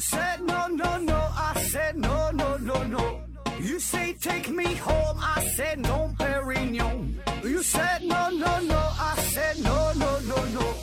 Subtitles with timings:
[0.00, 1.16] said no, no, no.
[1.36, 3.20] I said no, no, no, no.
[3.60, 5.18] You say take me home.
[5.20, 7.14] I said no, Perignon.
[7.44, 8.78] You said no, no, no.
[8.78, 10.74] I said no, no, no, no.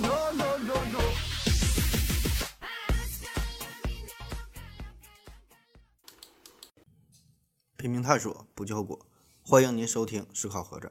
[0.00, 1.00] No, no, no, no.
[7.76, 8.98] 拼命探索，不计后果。
[9.42, 10.86] 欢迎您收听《思考盒子》。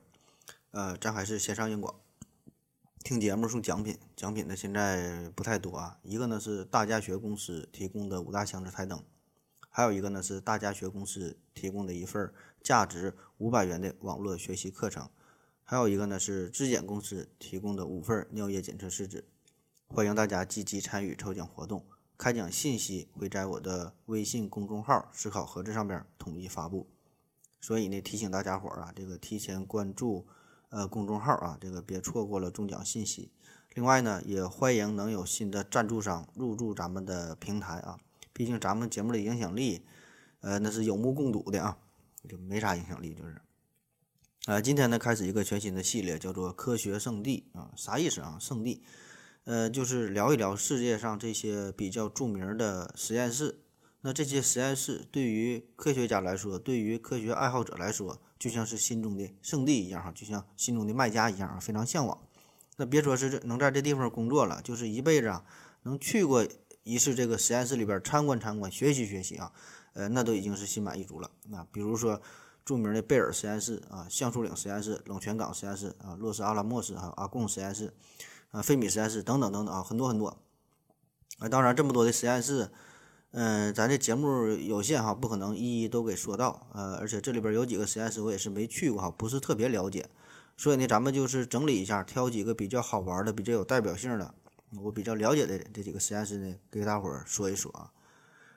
[0.72, 1.94] 呃，咱还是先上硬广，
[3.08, 3.98] 听节目送奖品。
[4.18, 5.98] 奖品呢现在不太多啊。
[6.04, 9.02] 一个呢是大家学公司提供的五大箱子台灯，
[9.70, 12.30] 还有一个呢是大家学公司提供的一份
[12.62, 15.10] 价值五百元的网络学习课程，
[15.64, 19.24] 还有一个呢是质检公司提供的五份尿液检测试纸。
[19.88, 21.86] 欢迎大家积极参与抽奖活动。
[22.18, 26.90] 开奖信息会在我的微信公众号“思考盒子”上边统一发布，
[27.62, 30.28] 所以呢，提醒大家伙啊，这个提前关注
[30.70, 33.32] 呃公众号啊，这个别错过了中奖信息。
[33.74, 38.00] 另外呢，也欢迎能有新的赞助商入驻咱们的平台啊，
[38.34, 39.86] 毕竟咱们节目的影响力，
[40.42, 41.78] 呃，那是有目共睹的啊，
[42.28, 43.40] 就没啥影响力就是。
[44.48, 48.38] 呃，今天呢，开始一个全新的系列，叫做“科学圣地”啊，啥意思啊？
[48.40, 48.84] 圣地。
[49.44, 53.60] 呃，就是聊一聊世界上这些比较著名的实验室。
[54.08, 62.18] 那这些实验室对于科学家来说，对于科学爱好者来说，就像是心中的圣地一样哈，就像心中的麦家一样啊，非常向往。
[62.78, 65.44] 那别说是能在这地方工作了，就是一辈子啊，
[65.84, 66.48] 能去过
[66.84, 69.52] 一次这个实验室里边参观参观、学习学习啊，
[69.92, 71.30] 呃，那都已经是心满意足了。
[71.50, 72.22] 那比如说
[72.64, 77.94] 著名的贝尔实验室啊、橡树岭实验室、冷泉港实验室啊、洛斯阿拉莫斯还有阿贡实验室。
[78.52, 80.30] 啊，费米实验室等等等等啊，很多很多。
[81.40, 82.72] 啊，当然这么多的实验室，
[83.32, 86.68] 嗯，咱这节目有限哈，不可能一一都给说到。
[86.74, 90.10] 呃，而且这里边有几个实验室我也是没去过哈，不是特别了解。
[90.56, 94.34] 所以呢，咱们就是整理一下，挑几个比较好玩的、比较有代表性的，
[94.82, 97.92] 我比较了解的这几个实验室呢，给大伙儿说一说啊。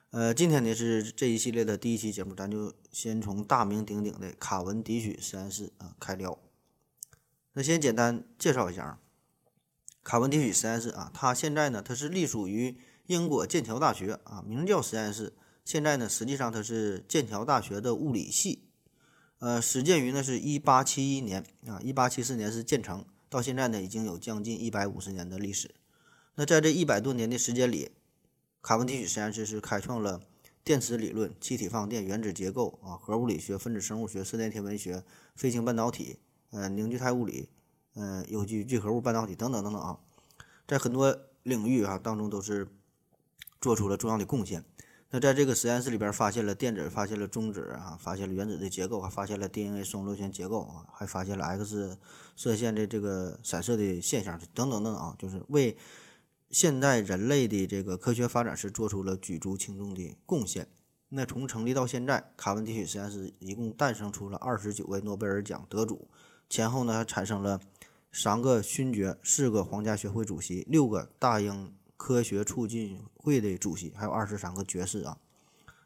[0.09, 6.39] 呃，今天呢是这一系列的第一期节目，咱就先从大名鼎鼎的卡文迪许实验室啊开聊。
[7.53, 8.99] 那先简单介绍一下啊。
[10.03, 12.77] 卡文迪许实验室啊，它现在呢，它是隶属于
[13.11, 15.33] 英国剑桥大学啊，名叫实验室。
[15.65, 18.63] 现在呢，实际上它是剑桥大学的物理系。
[19.39, 25.75] 呃，始建于呢是一八七一年啊，一八七四年是建成，到现在呢已经有将近一百五十年的历史。
[26.35, 27.91] 那在这一百多年的时间里，
[28.61, 30.21] 卡文迪许实验室是开创了
[30.63, 35.03] 电磁理论、气体放电、原子结构啊、核物理学、分子生物学、射电天文学、
[35.35, 36.19] 飞行半导体、
[36.51, 37.49] 呃凝聚态物理。
[37.95, 39.99] 嗯，有机聚合物半导体等等等等啊，
[40.65, 42.69] 在很多领域啊当中都是
[43.61, 44.65] 做出了重要的贡献。
[45.11, 51.97] 那在这个实验室里边，发现了电子，发现了中子啊，发现了原子的结构，还发现了 DNA 双螺旋结构啊，还发现了 X
[52.35, 55.77] 射线的这个散射的现象等等等等啊，就是为
[56.49, 60.67] 现代人类的这个科学发展是做出了举足轻重的贡献。
[61.09, 66.07] 那从成立到现在，卡文迪许实验室一共诞生出了二十九位诺贝尔奖得主，
[66.49, 67.59] 前后呢还产生了。
[68.13, 75.19] 三个勋爵，四个皇家学会主席，六个大英科学促进会的主席，还有二十三个爵士啊。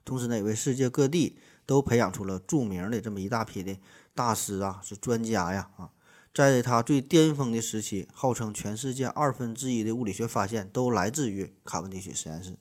[0.05, 3.77] 同时呢，也为世界各地都培养出了著名的这么一大批的
[4.13, 5.89] 大师啊，是专家呀啊。
[6.33, 12.55] 在他最巅峰的时期，号称全世界二分之一的物理学发现都来自于卡文迪许实验室。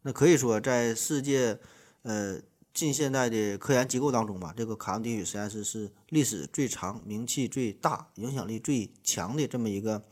[0.00, 1.58] 那可以说，在世界，
[2.00, 2.40] 呃。
[2.72, 10.04] 近现代的科研机构当中吧，这个卡文迪许实验室是历史最长、名气最大、影响力最强的这么一个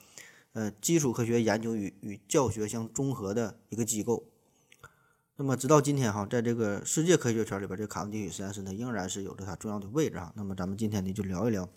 [0.52, 4.26] 呃基础科学研究与与教学相综合的一个机构。
[5.36, 10.32] 那么直到今天哈，在这个世界科学圈里边，这卡文迪许实验室呢仍然是有着它重要的位置哈。
[10.34, 11.68] 那么咱们今天呢就聊一聊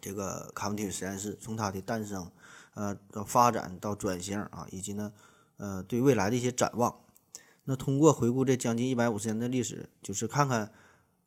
[0.00, 2.30] 这个卡文迪许实验室从它的诞生
[2.74, 5.12] 呃到发展到转型啊，以及呢
[5.58, 7.00] 呃对未来的一些展望。
[7.64, 10.72] 那通过回顾这将近一百五十年的历史，就是看看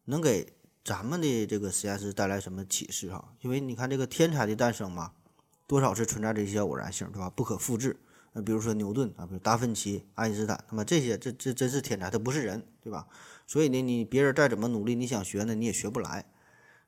[0.06, 0.54] 能给
[0.84, 3.36] 咱们的这个实验室带来什么启示哈？
[3.42, 5.14] 因为你看这个天才的诞生嘛，
[5.72, 7.30] 多少是存在着一些偶然性，对吧？
[7.30, 7.96] 不可复制。
[8.34, 13.08] 那比如说牛顿啊，比如达芬奇、爱因斯坦，那么这些这这真是天才，他不是人，对吧？
[13.48, 16.26] 所以呢，你别人再怎么努力，你想学呢，你也学不来。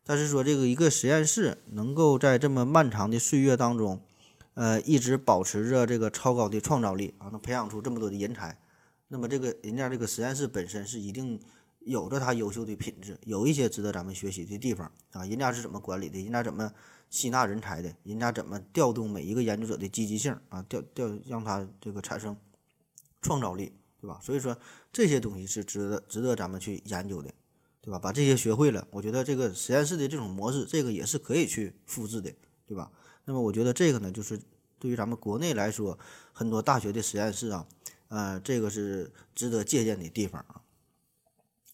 [0.04, 4.02] 但是说这个一个实验室能够在这么漫长的岁月当中，
[4.56, 8.58] 呃，一直保持着这个超高的创造力啊，能培养出这么多的人才。
[9.08, 11.40] 那么这个人家这个实验室本身是一定
[11.80, 15.26] 有着它优秀的品质，有一些值得咱们学习的地方啊。
[15.26, 16.22] 人家是怎么管理的？
[16.22, 16.70] 人家怎么
[17.14, 17.96] 吸纳人才的？
[18.02, 20.66] 人家怎么调动每一个研究者的积极性啊？
[20.68, 22.36] 调调让他这个产生
[23.22, 23.72] 创造力，
[24.02, 24.20] 对吧？
[24.20, 24.58] 所以说
[24.92, 27.32] 这些东西是值得值得咱们去研究的，
[27.82, 28.00] 对吧？
[28.00, 32.34] 把这些学会了，我觉得这个实验室的这种模式，这个也是可以去复制的，
[32.66, 32.92] 对吧？
[33.26, 34.40] 那么我觉得这个呢，就是
[34.80, 36.00] 对于咱们国内来说，
[36.34, 37.68] 很多大学的实验室啊。
[38.08, 40.62] 呃，这个是值得借鉴的地方啊。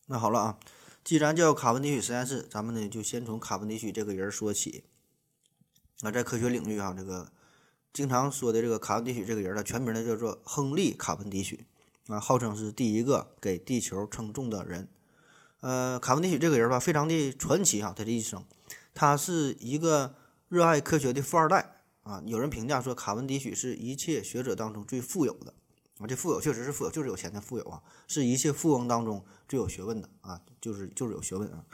[0.07, 0.59] 那好了啊，
[1.01, 4.83] 既然叫卡文迪许实验室，咱们呢就先从卡文迪许这个人说起。
[6.01, 7.29] 啊，在科学领域啊，这个
[7.91, 11.65] 经常说的这个卡文迪许这个人呢，全名呢叫做亨利·卡文迪许
[12.07, 14.87] 啊，号称是第一个给地球称重的人。
[15.59, 18.45] 呃，卡文迪许这个人吧，非常的传奇哈，他的一生，
[18.93, 20.15] 他是一个
[20.47, 22.23] 热爱科学的富二代啊。
[22.25, 25.53] 有人评价说，卡文迪许是一切学者当中最富有的
[25.97, 31.65] 啊，这富有确实是富有，就是有钱的富有啊，是一切富翁当中最有学问的啊，就是就是有学问啊。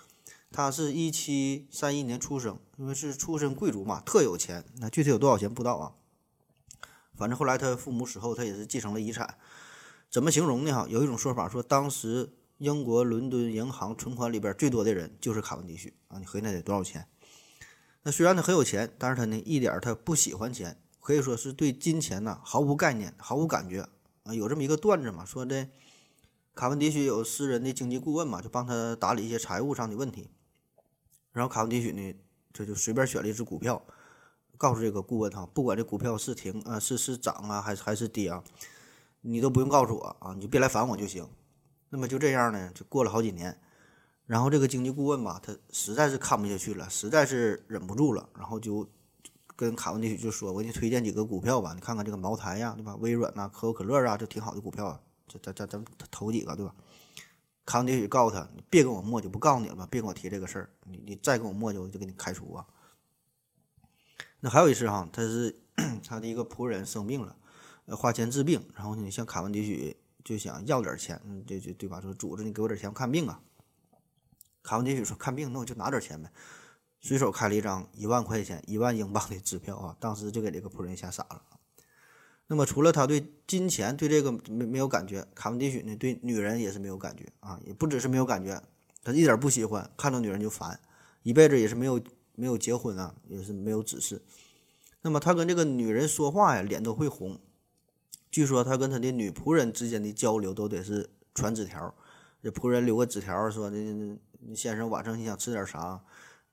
[0.56, 4.64] 他是一七三一年出生，因为是出身贵族嘛，特有钱。
[4.78, 5.92] 那具体有多少钱不知道啊，
[7.18, 9.38] 反正后来他父母死后，他也是继承了遗产。
[10.10, 10.72] 怎么形容呢？
[10.72, 12.32] 哈，有一种说法说，当时。
[12.60, 16.18] 英国伦敦银行存款里边最多的人就是卡文迪许啊！
[16.20, 17.06] 你合计那得多少钱？
[18.04, 23.86] 那虽然他很有钱，但是他呢一点他不喜欢钱，可以说是对金钱呢毫无概念、毫无感觉
[24.24, 24.34] 啊。
[24.34, 25.68] 有这么一个段子嘛，说这
[26.54, 30.30] 卡文迪许有私人的经济顾问嘛，就帮他打理一些财务上的问题。
[31.36, 32.16] 然后卡文迪许呢，
[32.54, 33.86] 这就随便选了一只股票，
[34.58, 38.42] 告诉这个顾问哈，不管这股票是停啊，是是涨啊，还是还是跌啊，
[39.20, 41.28] 你都不用告诉我啊，你就别来烦我就行。
[41.90, 43.60] 那么就这样呢，就过了好几年，
[44.26, 48.88] 然后这个经济顾问吧，他实在是看不下去了，实在是忍不住了，然后就
[49.58, 52.96] 跟卡文迪许就说：“我给你推荐几个股票吧，你看看这个茅台呀，对吧？
[53.02, 56.74] 微软呐，可口可乐啊，这挺好的股票啊，这咱咱咱投几个，对吧？”
[57.66, 59.88] 卡文迪许告诉他：“你别跟我磨叽，不告诉你了吧？
[59.90, 62.66] 别跟我提这个事儿，你你再跟我磨叽，我就给你开除啊。”
[64.40, 65.60] 那还有一次哈，他是
[66.08, 67.36] 他的一个仆人生病了，
[67.88, 69.98] 花钱治病，然后呢向卡文迪许。
[70.24, 72.02] 就想要点钱，嗯，这这对吧？
[72.02, 73.40] 说组织你给我点钱看病啊。
[74.64, 76.32] 卡文迪许说看病，那我就拿点钱呗。
[77.00, 81.55] 随手开了一张一万块钱、一万英镑的支票啊，当时就给这个仆人吓傻了。
[82.48, 88.62] 那么除了他对金钱对这个没没有感觉，卡文迪许呢对女人也是没有感觉啊，也不只是没有感觉，
[89.04, 90.80] 他一点不喜欢看到女人就烦，
[91.24, 92.00] 一辈子也是没有
[92.36, 94.20] 没有结婚啊，也是没有子嗣。
[95.02, 97.40] 那么他跟这个女人说话呀，脸都会红。
[98.30, 101.96] 据说他跟他的女仆人之间的交流都得是传纸条，
[102.44, 106.04] 这仆人留个纸条说：“那先生晚上你想吃点啥？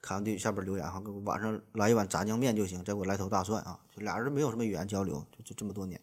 [0.03, 5.99] 卡文迪许下边留言哈，给我晚上来一碗炸酱面就行，再给我来头大蒜啊。”就俩人没有什么语言交流，就就这么多年。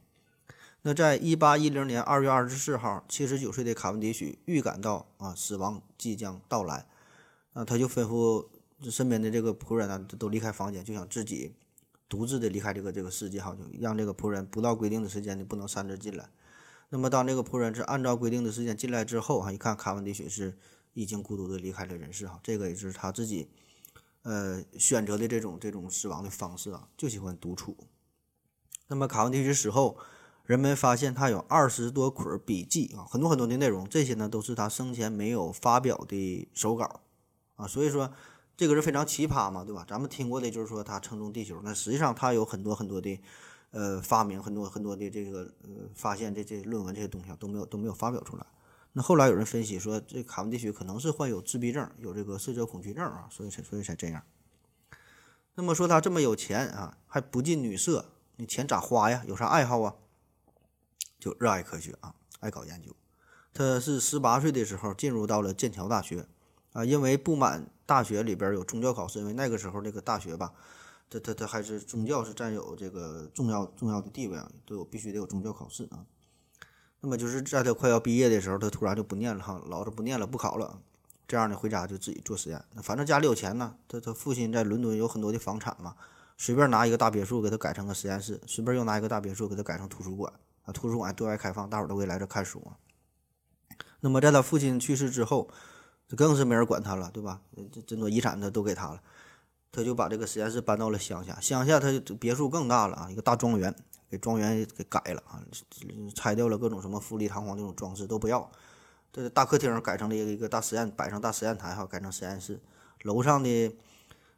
[0.81, 6.87] 那在一八一零年二月二十四号，七十九岁的卡文迪许预感到啊死亡即将到来，
[7.53, 8.47] 啊他就吩咐
[8.89, 11.53] 身边的这个仆人啊都离开房间，就想自己。
[12.07, 16.27] 独自的离开这个这个世界哈，就让这个仆人不到规定的时间你不能擅自进来。
[16.89, 20.57] 那么当这个仆人是按照规定的时间进来之后哈，一看卡文迪许是
[20.95, 23.51] 已经孤独的离开了人世哈，这个也是他自己
[24.23, 27.75] 呃选择的这种这种死亡的方式啊，就喜欢独处。
[28.87, 29.97] 那么卡文迪许死后，
[30.45, 37.01] 人们发现他有二十多捆笔记啊，很多很多的内容，这些呢都是他生前没有发表的手稿
[37.55, 38.11] 啊，所以说。
[38.59, 39.85] 这个是非常奇葩嘛，对吧？
[39.87, 43.17] 咱们听过的就是说他称重地球，那实际上他有很多很多的，
[43.71, 48.45] 呃，发明，很多很多的这个呃发现，这这论文这些东西啊都没有都没有发表出来。
[48.93, 54.23] 那后来有人分析说，这卡文迪许可能是患有自闭症，有这个社交恐惧症啊，所以才所以才这样。
[55.55, 59.23] 那么说他这么有钱啊，还不近女色，你钱咋花呀？
[59.27, 59.95] 有啥爱好啊？
[61.19, 62.95] 就热爱科学啊，爱搞研究。
[63.53, 66.27] 他是十八岁的时候进入到了剑桥大学。
[66.71, 70.53] 啊，因为不满大学里边有宗教考试，因为那个时候这个大学吧，
[71.09, 76.05] 他他他还是宗教是占有这个重要重要的地位啊，都有必须得有宗教考试啊。
[77.01, 80.79] 那么就是在他快要毕业的时候，他突然就不念了哈，老子不念了，不考了。
[81.27, 82.63] 这样呢，回家就自己做实验。
[82.73, 85.95] 那反正家里有钱呢，他他父亲在伦敦有很多的房产嘛，
[86.37, 92.77] 随便拿一个大别墅给他改成个实验室，随便又拿一个大别墅给他改成图书馆啊，图书馆对外开放，大伙都可以来这看书啊。
[93.99, 95.49] 那么在他父亲去世之后。
[96.11, 97.39] 这更是没人管他了，对吧？
[97.71, 98.99] 这这么多遗产他都给他了，
[99.71, 101.39] 他就把这个实验室搬到了乡下。
[101.39, 101.87] 乡下他
[102.19, 103.75] 别墅更大了啊，一个大庄园，
[104.09, 105.41] 给庄园给改了啊，
[106.15, 108.49] 拆掉了各种什么富丽堂皇这种装饰都不要。
[109.11, 112.59] 这大客厅改成了一个大实验，摆上大实验台哈，改成实验室。
[113.03, 113.75] 楼上的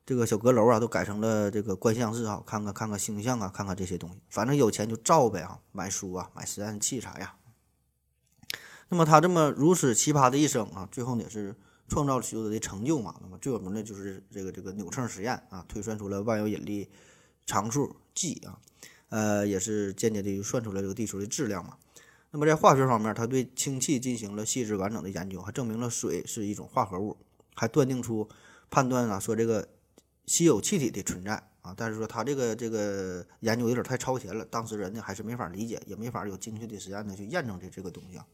[0.06, 4.20] 这个小阁楼啊，都改成了这个观象室哈，看看看看星象啊，看看这些东西。
[4.30, 7.36] 反正有钱就造呗啊，买书啊，买实验器材呀。
[8.90, 11.56] 那么他这么如此奇葩的一生啊，最后也是
[11.88, 13.16] 创造了许多的成就嘛。
[13.22, 16.90] 那么最有名的就是这个这个扭秤实验啊，推算出了万有引力
[17.46, 18.60] 常数 G 啊，
[19.12, 21.78] 呃，也是间接的算出来这个地球的质量嘛。
[22.32, 27.18] 那么在化学方面，他对氢气进行了细致完整的研究，还证明了水是一种化合物，
[27.54, 28.30] 还断定出
[28.70, 29.68] 判断啊说这个
[30.26, 38.26] 稀有气体的存在啊，但是说他这个这个研究有点太超前了，当时人呢还是没法理解，也没法有精确的实验呢去验证这这个东西啊。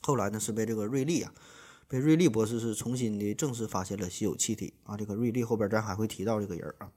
[0.00, 1.34] 后来呢是被这个瑞利啊，
[1.86, 4.96] 被瑞利博士是重新的正式发现了稀有气体啊。
[4.96, 6.90] 这个瑞利后边咱还会提到这个人啊。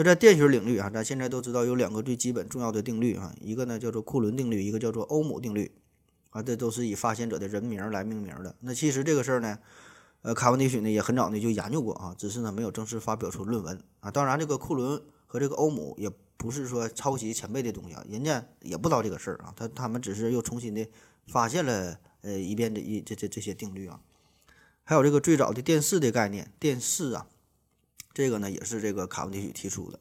[0.00, 5.70] 那在电学领域啊，咱现在都知道有两个最基本重要的定律啊，一个呢叫做库伦定律，一个叫做欧姆定律
[6.30, 8.56] 啊，这都是以发现者的人名来命名的。
[8.60, 9.58] 那其实这个事儿呢，
[10.22, 14.10] 呃，卡文迪许呢也很早呢就研究过啊，只是呢没有正式发表出论文啊。
[14.10, 20.88] 当然，这个库伦和这个欧姆也不是说抄袭前辈的东西啊，人家也不知道这个事儿啊，他他们只是又重新的
[21.26, 24.00] 发现了呃一遍这一这这这些定律啊。
[24.84, 27.26] 还有这个最早的电视的概念，电视啊。
[28.12, 30.00] 这个呢也是这个卡文迪许提出的，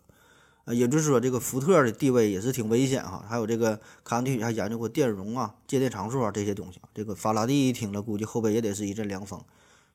[0.65, 3.23] 呃，也就是说这个福特的地位也是挺危险哈。
[3.27, 6.81] 还有这个卡文迪许还研究过电容啊、介电常数啊这些东西。
[6.93, 9.39] 这个法拉第一听了，估计后背也得是一阵凉风。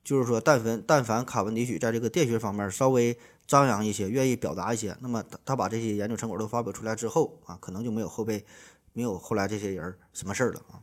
[0.03, 3.17] 就是说，但凡但凡卡文迪许在这个电学方面稍微
[3.47, 8.45] 张扬一些，愿意表达一些，那么他他把这些研究成果都发表出来之后啊，可能就没有后背
[8.93, 10.79] 没有后来这些人什么事儿了啊。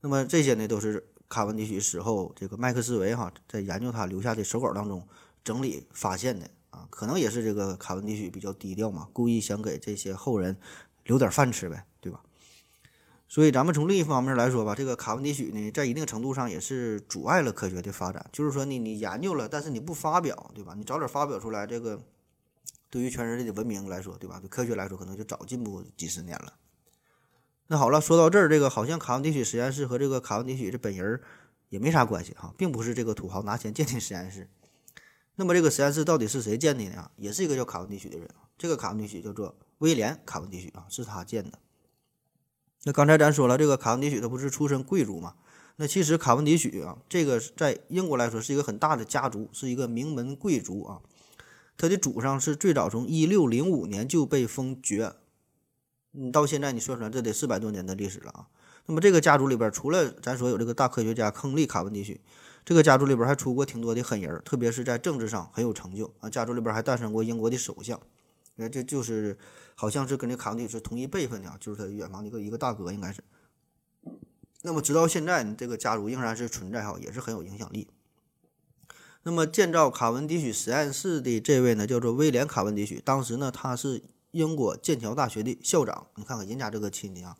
[0.00, 5.06] 那么这些呢，都是卡文迪许死后这个麦克斯韦哈在研究他留下的手稿当中。
[5.44, 10.56] 整理发现的啊，可能也是这个卡文迪许比较低调嘛，故意想给这些后人
[11.04, 12.22] 留点饭吃呗，对吧？
[13.28, 18.24] 所以咱们从另一方面来说吧，这个卡文迪许呢，在一定程度上也是阻碍了科学的发展。
[18.32, 20.74] 就是说，你你研究了，但是你不发表，对吧？
[20.76, 22.00] 你早点发表出来，这个
[22.90, 24.38] 对于全人类的文明来说，对吧？
[24.40, 26.54] 对科学来说，可能就早进步几十年了。
[27.66, 31.20] 那好了，说到这儿，这个好像卡文迪许实验室和这个卡文迪许这本人
[31.70, 34.48] 也没啥关系哈，并不是这个土豪拿钱建的实验室。
[35.36, 37.10] 那么这个实验室到底是谁建的呢？
[37.16, 38.28] 也是一个叫卡文迪许的人。
[38.56, 41.58] 这个卡文迪许叫做威廉卡文迪许啊，是他建的。
[42.84, 45.34] 那刚才咱说了，这个卡文迪许他不是出身贵族嘛？
[45.76, 51.00] 那其实卡文迪许啊，这个在英国来说是一个很大的家族，是一个名门贵族啊。
[51.76, 55.14] 他的祖上是最早从一六零五年就被封爵，
[56.12, 58.46] 你到现在你算算，这得四百多年的历史了啊。
[58.86, 62.20] 那么这个家族里边，除了咱说有这个大科学家亨利卡文迪许。
[62.66, 66.30] 这个家族里边还出过挺多的狠人，特别是在政治上很有成就啊。
[66.30, 68.00] 家族里边还诞生过英国的首相，
[68.54, 69.36] 那这就是
[69.74, 73.22] 好像是跟这卡文迪是同一辈分的啊，就是他远房的一个一个大哥应该是。
[74.62, 77.86] 那么直到现在呢，这个家族仍然是存在哈，也是很有影响力。
[79.24, 87.36] 那么建造卡文迪许实验室的这位呢，叫做威廉卡文迪许，当时呢他是英国剑桥大学的校长，你看看人家这个亲戚啊。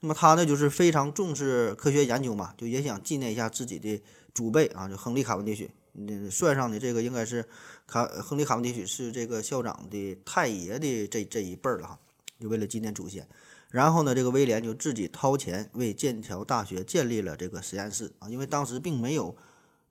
[0.00, 4.02] 那么他呢就是非常重视科学研究嘛，就也想纪念一下自己的。
[4.34, 7.44] 祖辈啊，就亨利·卡文迪许，嗯，算上的这个应该是
[7.88, 11.98] 卡亨利·卡文迪许是这个校长的太爷的这这一辈儿了哈，
[12.38, 13.26] 就为了纪念祖先。
[13.70, 19.36] 然后呢，这个威廉就自己掏钱为剑桥大学建立了这个实验室啊，因为当时并没有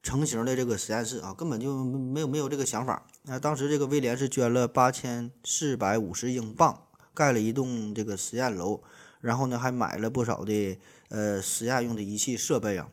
[0.02, 3.06] 成型的这个实验室啊，根本就没有没有这个想法。
[3.24, 6.84] 那当时这个威廉是捐了八千四百五十英镑，
[7.14, 8.82] 盖了一栋这个实验楼，
[9.22, 10.78] 然后呢还买了不少的
[11.10, 12.90] 呃实验用的仪器设备啊。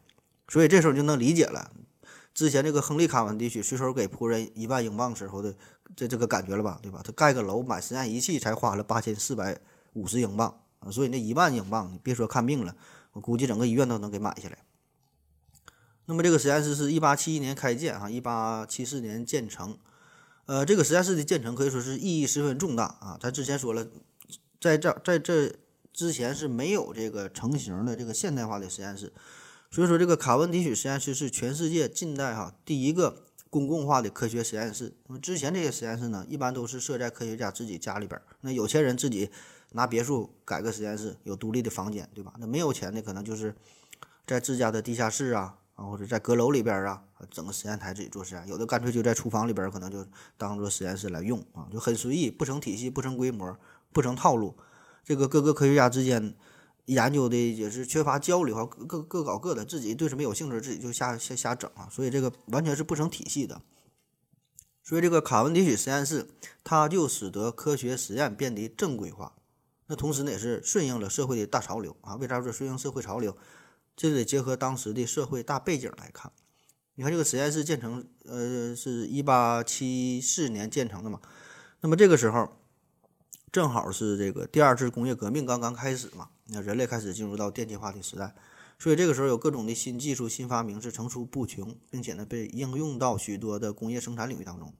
[0.49, 1.73] 所以这时候就能理解了，
[2.35, 5.54] 之前这个亨利卡文迪许随手给仆人一万英镑时候的
[5.97, 7.00] 这这个感觉了吧，对吧？
[7.02, 9.59] 他盖个楼买实验仪器才花了八千四百
[9.95, 12.76] 五十英镑啊，所以那一万英镑，你别说看病了，
[13.12, 14.59] 我估计整个医院都能给买下来。
[16.07, 19.78] 那么这个实验室是一八七一年开建啊，一八七四年建成。
[20.45, 23.19] 呃，这个实验室的建成可以说是意义十分重大啊。
[23.19, 23.87] 咱之前说了，
[24.61, 25.50] 在这在这
[25.95, 29.11] 之前是没有这个成型的这个现代化的实验室。
[29.71, 34.93] 所以说，这个卡文迪许实验室是全世界近代哈第一个公共化的科学实验室。
[35.07, 38.23] 那么之前这些实验室呢，一般都是设在科学家自己家里边儿。
[38.43, 39.31] 那有钱人自己
[39.73, 42.35] 拿别墅改个实验室，有独立的房间，对吧？
[42.39, 43.55] 那没有钱的，可能就是
[44.27, 48.47] 在自家的地下室啊，啊或者在阁楼里边啊，整个实验台自己做实验。
[48.47, 53.57] 有的干脆就在厨房里边，可能就当做实验室来用啊，就很随意，不成体系，不成规模，
[53.93, 54.55] 不成套路。
[55.04, 56.34] 这个各个科学家之间。
[56.87, 63.62] 研究的也是缺乏交流啊，各各搞各的，自己对什么有兴趣，自己就瞎瞎瞎整啊，所以这个完全是不成体系的。
[64.82, 66.28] 所以这个卡文迪许实验室，
[66.62, 69.32] 它就使得科学实验变得正规化。
[69.87, 72.16] 那同时呢，也是顺应了社会的大潮流啊。
[72.16, 73.34] 为啥说顺应社会潮流？
[73.96, 76.30] 这得结合当时的社会大背景来看。
[76.96, 81.18] 你看这个实验室建成，呃，是一八七四年建成的嘛？
[81.80, 82.58] 那么这个时候。
[83.54, 88.34] 正好是这个第二次工业革命刚刚开始嘛，那人类开始进入到电气化的时代，
[88.80, 94.75] 所以这个时候有各种的新技术、新发明是层出不穷，并且呢被应用到许多的工业生产领域当中。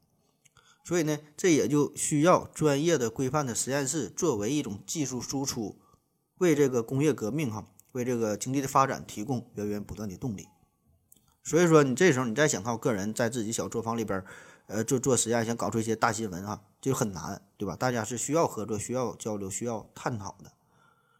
[0.82, 5.78] 所以呢，这也就需要专业的、规范的实验室作为一种技术输出，
[6.38, 10.48] 为这个工业革命哈，为这个经济的发展提供源源不断的动力。
[11.44, 14.24] 所以说，你这时候你再想靠个人在自己小作坊里边
[14.66, 17.74] 呃，做做实验，想搞出一些大新闻哈就很难，对吧？
[17.74, 20.52] 大家是需要合作、需要交流、需要探讨的。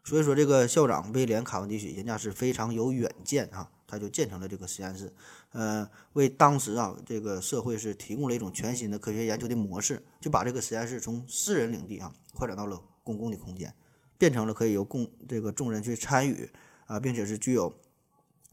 [0.03, 5.11] 所以说，这个校长威廉·卡文迪许，人家是非常有远见啊，他就建成了这个实验室，
[5.53, 13.73] 呃，为当时啊这个社会是提供了一种全新的科学研究的模式，就把这个实验室从私人领地啊扩展到了公共的空间，
[14.19, 16.47] 变成了可以由公这个众人去参与
[16.85, 17.73] 啊，并且是具有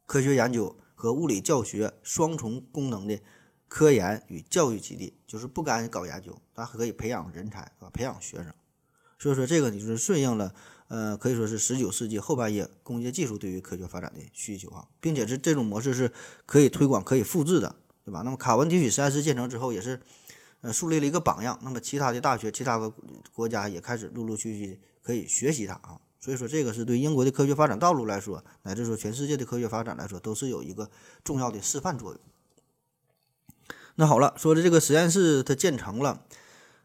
[0.07, 3.21] 科学研究和物理教学双重功能的。
[3.73, 8.53] 科研与教育基地就是不干搞研究，它可以培养人才啊，培养学生。
[9.19, 10.55] 所以说这个你就是顺应了，
[10.89, 16.13] 呃，可以说是十九世纪后半叶工业技术对于科学发展的需求啊，并且是这种模式是
[16.45, 17.75] 可以推广、可以复制的，
[18.05, 18.21] 对吧？
[18.21, 19.99] 那么卡文迪许实验室建成之后，也是
[20.61, 21.59] 呃树立了一个榜样。
[21.63, 22.93] 那么其他的大学、其他的
[23.33, 25.99] 国家也开始陆陆续续可以学习它啊。
[26.21, 30.91] 所以说这个是对英国的科学发展道路来说，乃至说全世界的科学发展来说，都是有一个
[31.25, 32.21] 重要的示范作用。
[33.97, 36.25] 那好了，说的这个实验室它建成了，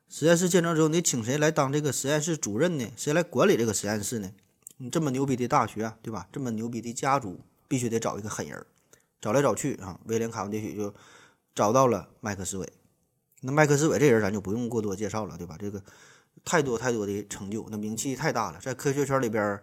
[0.09, 2.91] 实验室建成之后，你请谁来当这个实验室主任呢？
[2.97, 4.31] 谁来管理这个实验室呢？
[4.77, 6.27] 你这么牛逼的大学，对吧？
[6.31, 8.65] 这么牛逼的家族，必须得找一个狠人。
[9.19, 10.93] 找来找去啊，威廉·卡文迪许就
[11.55, 12.73] 找到了麦克斯韦。
[13.41, 15.55] 那麦克斯韦这人咱就不用过多介绍了，对吧？
[15.57, 15.81] 这个
[16.45, 19.59] 太多太多的成就，那名气太大了，在科学圈里边，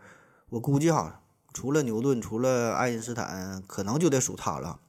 [0.49, 1.21] 我估计哈，
[1.53, 4.81] 除了牛顿，除了爱因斯坦，可能就得数他了。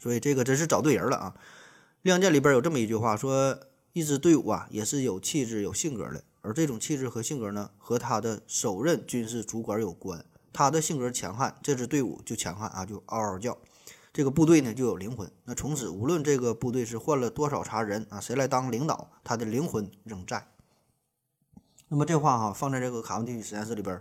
[0.00, 1.34] 所以这个真是找对人了啊！
[2.02, 3.58] 《亮剑》里边有这么一句话，说
[3.92, 6.22] 一支队伍啊，也是有气质、有性格的。
[6.40, 10.24] 而这种气质和性格呢，和他的首任军事主管有关。
[10.52, 13.58] 他的性格强悍，这支队伍就强悍啊，就嗷嗷叫。
[14.12, 15.30] 这个部队呢，就有灵魂。
[15.44, 20.48] 那从此，无论这个部队是换了多少茬人啊，谁来当领导，他的灵魂仍在。
[21.88, 24.00] 那么这话哈，放在这个卡文迪许实验室里边，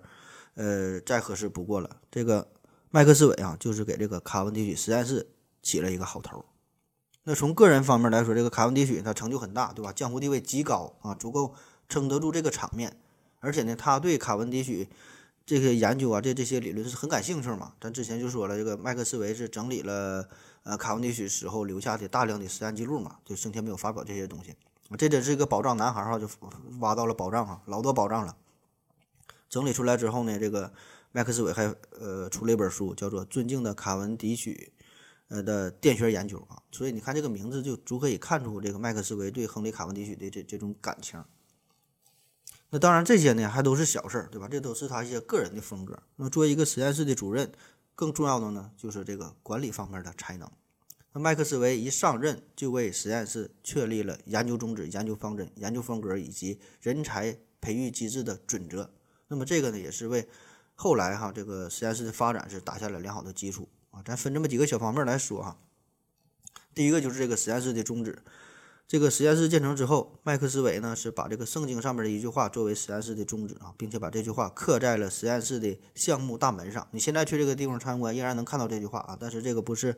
[0.56, 1.98] 呃，再合适不过了。
[2.10, 2.48] 这个
[2.90, 5.30] 麦克斯韦啊，就是给这个卡文迪许实验室
[5.62, 6.46] 起了一个好头。
[7.30, 9.92] 那从个人方面来说，这个卡文迪许他成就很大，对吧？
[9.92, 11.54] 江湖地位极高啊，足够
[11.90, 12.98] 撑得住这个场面。
[13.42, 14.88] 而且呢，他对卡文迪许
[15.46, 17.74] 这个研究啊，这这些理论是很感兴趣嘛。
[17.82, 20.30] 咱之前就说了，这个麦克斯韦是整理了
[20.64, 24.56] 呃卡文迪许死后留下的大量的实验记录嘛，就生前没有发表这些东西。
[24.98, 26.30] 这真是一个宝藏男孩哈，就
[26.80, 28.38] 挖到了宝藏啊，老多宝藏了。
[29.50, 30.72] 整理出来之后呢，这个
[31.12, 34.72] 麦克斯韦还呃出了一本书，叫做《尊敬的卡文迪许》。
[35.30, 41.24] 呃的电学研究啊，所以你看这个名字就足可以看出这个麦克斯韦对亨利·卡文迪许的这这种感情。
[42.70, 44.48] 那当然这些呢还都是小事儿，对吧？
[44.50, 45.98] 这都是他一些个人的风格。
[46.18, 47.52] 那作为一个实验室的主任，
[47.96, 50.52] 更重要的呢就是这个管理方面的才能。
[51.14, 58.92] 那麦克斯韦一上任就为实验室确立了研究宗旨、研究方针、研究风格以及人才培育机制的准则。
[59.30, 60.28] 那么这个呢也是为
[60.76, 63.68] 后来哈这个实验室的发展是打下了良好的基础。
[64.06, 65.58] 咱分这么几个小方面来说哈，
[66.74, 68.20] 第一个就是这个实验室的宗旨。
[68.88, 76.88] 这个实验室建成之后，麦克斯韦呢是把这个圣经上面的一句话作为实验室的宗旨啊，并且把这句话刻在了实验室的项目大门上。
[76.92, 79.18] 你现在去这个地方参观，依然能看到这句话啊。
[79.20, 79.98] 但是这个不是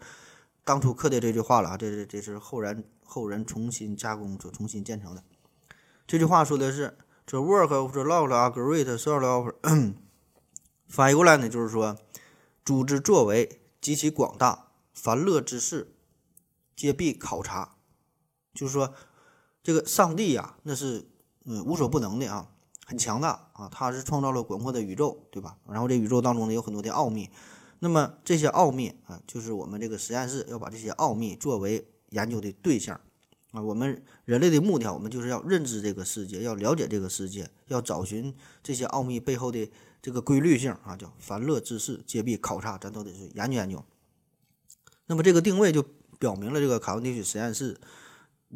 [0.63, 5.23] 当初刻的这句话了啊，这是这是后人后人重新加工所重新建成的。
[6.07, 9.49] 这句话说的是：“The work of the Lord are great, so of。”
[10.89, 11.95] 翻译 过来呢，就是说，
[12.65, 13.58] 组织作为。
[13.81, 15.93] 极其广大，凡乐之事，
[16.75, 17.77] 皆必考察。
[18.53, 18.93] 就是说，
[19.63, 21.07] 这个上帝呀，那是
[21.45, 22.51] 嗯无所不能的啊，
[22.85, 25.57] 很强大啊，他是创造了广阔的宇宙，对吧？
[25.69, 27.29] 然后这宇宙当中呢，有很多的奥秘。
[27.79, 32.99] 那么这些奥秘啊，就是我们这个实验室要把这些奥秘作为研究的对象
[33.51, 33.61] 啊。
[33.61, 39.71] 我们人类的目的啊，我们就是要认知这个世界，要了解这个世界，要找寻这些奥秘背后的。
[40.01, 43.83] 这个规律性啊，叫凡乐之事皆必考察，咱都得去研究研究。
[45.07, 45.83] 那么这个定位就
[46.19, 47.79] 表明了，这个卡文迪许实验室，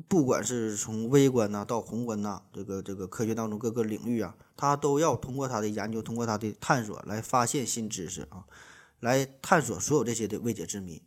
[0.08, 8.46] 不管是从微观呐到宏观呐，这个这个科学当中各个领域啊，它都要通过它的研究，通过它的探索来发现新知识啊，
[9.00, 11.02] 来探索所有这些的未解之谜。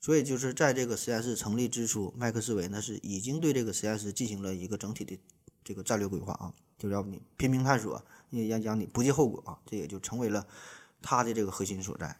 [0.00, 5.18] 所以就是在这个实验室成立之初，麦克斯韦呢是已经对这个实验室进行了一个整体的
[5.64, 8.02] 这个战略规划啊，就要你拼命探索。
[8.30, 10.46] 也演讲你不计后果啊，这也就成为了
[11.00, 12.18] 他的这个核心所在。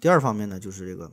[0.00, 1.12] 第二方面呢，就是这个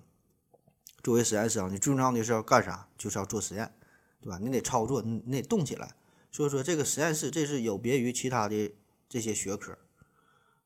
[1.04, 2.88] 作为实验室啊，你最重要的是要干啥？
[2.98, 3.74] 就是要做实验，
[4.22, 4.38] 对吧？
[4.42, 5.96] 你得操作，你得动起来。
[6.32, 8.76] 所以说，这个实验室这是有别于其他的
[9.08, 9.78] 这些学科。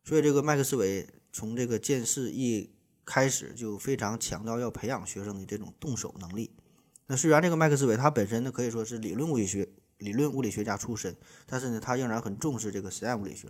[0.04, 2.72] 所以这个麦克斯韦从这个建室一
[3.06, 6.56] 开始就非常强调要培养学生的这种动手能力。
[7.08, 9.70] 那虽然这个麦克斯韦他本身呢可以说是理论物理学。
[10.00, 13.48] 理论物理学家出身，但是呢，他仍然很重视这个实验物理学。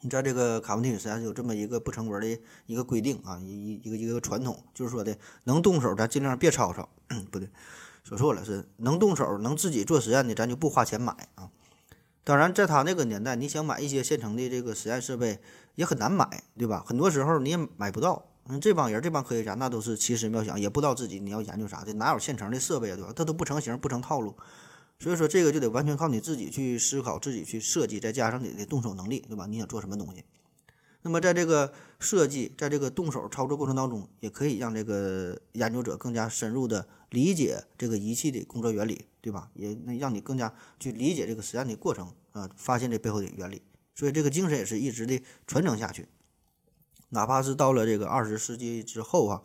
[0.00, 6.88] 你在这个卡文迪许实验室有这么一个不成文的一个规定啊，一一个一个传统，就是说的能动手咱尽量别吵吵，
[7.30, 7.48] 不对，
[8.02, 11.50] 说错了，是能动手能自己做实验的，咱就不花钱买啊。
[12.22, 15.40] 当然，在他那个年代，你想买一些现成的这个实验设备
[15.74, 16.84] 也很难买，对吧？
[16.86, 18.26] 很多时候你也买不到。
[18.46, 23.12] 嗯，这帮人，这帮科学家那都是奇思妙想，也不知道自己你要研究啥的，哪有现成的设备啊，对吧？
[23.16, 24.36] 它都不成型，不成套路。
[25.04, 29.44] 所以说，这个就得完全靠你自己去思考，自己去设计，再加上你的动手能力，对吧？
[29.44, 30.24] 你想做什么东西？
[31.02, 39.50] 那么在这个设计，在这个动手操作过程当中，也可以让这个研究者更加深入的理解这个仪器的工作原理，对吧？
[39.52, 43.60] 也能让你更加去理解这个实验的过程啊，发现这背后的原理。
[43.94, 46.08] 所以这个精神也是一直的传承下去。
[47.10, 49.42] 哪怕是到了这个二十世纪之后啊，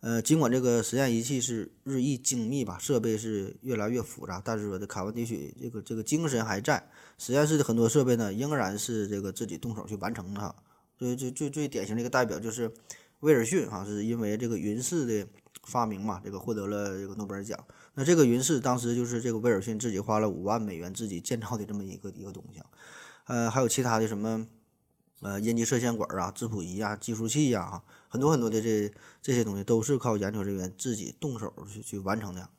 [0.00, 6.88] 呃，尽管这个实验仪器是日益精密吧，设备是越来越复杂，但是说的卡文迪许这个这个精神还在。
[7.18, 10.54] 实验室的很多设备呢，仍然是这个自己动手去完成的。
[10.98, 12.72] 所以最最最典型的一个代表就是
[13.20, 15.28] 威尔逊哈，是因为这个云室的
[15.64, 17.58] 发明嘛，这个获得了这个诺贝尔奖。
[17.94, 22.62] 那这个云室当时就是这个威尔逊自己花了五万美元自己建造的这么一个一个东西。
[23.26, 24.46] 呃，还有其他的什么？
[25.22, 28.92] 呃，阴极射线管啊，质谱仪啊，计数器呀，很多很多的这
[29.22, 32.50] 这些东西都是靠研究人员自己动手去去完成的。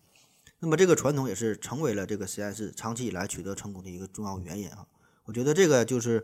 [0.59, 4.87] 那么这个传统也是成为了这个实验室长期以来取得成功的一个重要原因啊。
[5.25, 6.23] 我觉得这个就是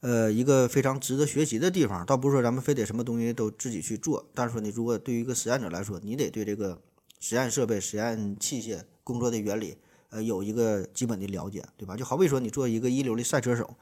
[0.00, 2.04] 呃一个非常值得学习的地方。
[2.04, 6.82] 倒不是说咱们非得什么东西都自己去做，但是说你如果对于一个实验者来说，你得对这个
[7.18, 9.78] 实验设备、实验器械工作的原理
[10.10, 11.96] 呃有一个基本的了解，对吧？
[11.96, 13.76] 就好比说你做一个一流的赛车手，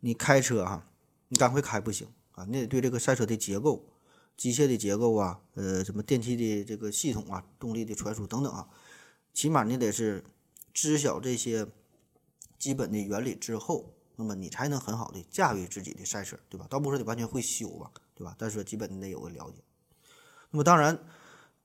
[0.00, 0.88] 你开车哈。
[1.28, 2.46] 你赶快开不行啊！
[2.48, 3.84] 你得对这个赛车的结构、
[4.36, 8.68] 机械的结构啊，呃，什么电气的这个系统啊、动力的传输等等啊，
[9.32, 10.22] 起码你得是
[10.74, 11.66] 知晓这些
[12.58, 16.66] 基本的原理之后，那么你才能很好的驾驭自己的赛车，对吧？
[16.68, 18.34] 倒不是你完全会修吧，对吧？
[18.38, 19.62] 但是基本你得有个了解。
[20.50, 20.98] 那么当然，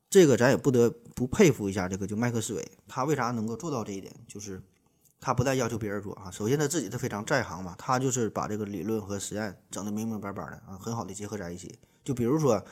[0.10, 4.14] 这个咱也不得不佩服一下这个就麦克斯韦，他为啥能够做到这一点？
[4.28, 4.62] 就是。
[5.24, 11.78] 他不但要求别人做啊，首先他自己他非常在行嘛，他就是把这个理论和实验整得明明白白的啊，很好的结合在一起。
[12.04, 12.64] 就比如说，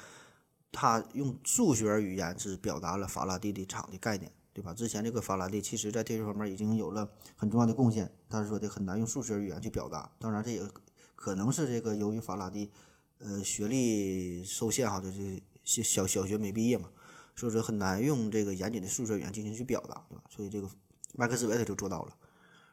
[0.71, 4.73] 他用数学语言是表达了法拉第的场的概念，对吧？
[4.73, 10.11] 之前这个法拉第其实在电学方面已经有了很重要的贡献，但是说的很难用数学语言去表达。
[10.19, 10.61] 当然，这也
[11.15, 12.69] 可能是这个由于法拉第
[13.19, 16.89] 呃学历受限哈，就是小小小学没毕业嘛，
[17.35, 20.23] 所以说很难用这个严谨的数学语言进行去表达，对吧？
[20.29, 20.69] 所以这个
[21.13, 22.15] 麦克斯韦他就做到了。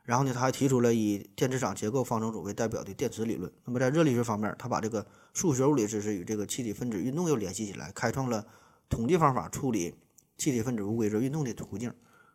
[0.07, 3.53] 然后呢，他还提出了以电磁场结构方程组为代表的电磁理论。
[3.65, 8.47] 那么在热力学方面，他把这个数学物理知识与这个气体分子运动又联系起来，开创了
[8.89, 9.97] 统计方法处理
[10.39, 11.93] 气体分子无规则运动的途径，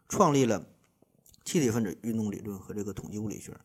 [0.09, 0.67] 创立了
[1.45, 3.55] 气体分子运动理论和这个统计物理学。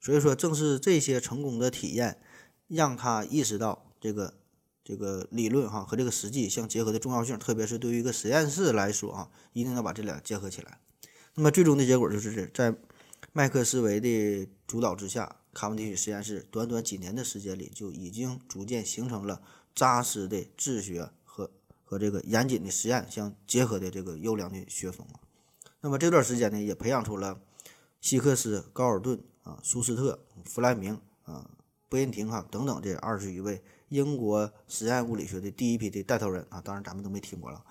[0.00, 2.22] 所以说，正是这些成功的体验，
[2.68, 4.32] 让他意识到这个
[4.82, 10.78] 这个理论哈和这个实际相结合的重要性，特别是对于一个实验室来说啊，一定要把这俩结合起来。
[11.34, 12.74] 那么最终的结果就是在。
[13.34, 19.40] 麦克斯韦的主导之下，卡文迪许实验室短短几年的时间里，就已经逐渐形成了
[19.74, 21.50] 扎实的治学和
[21.82, 25.06] 和这个严谨的实验相结合的这个优良的学风
[25.80, 27.40] 那么这段时间呢，也培养出了
[28.02, 31.50] 希克斯、高尔顿啊、舒斯特、弗莱明啊、
[31.88, 36.60] 波恩廷哈等等这二十余位英国实验物理学的第一批的带头人啊。
[36.60, 37.64] 当然，咱们都没听过了。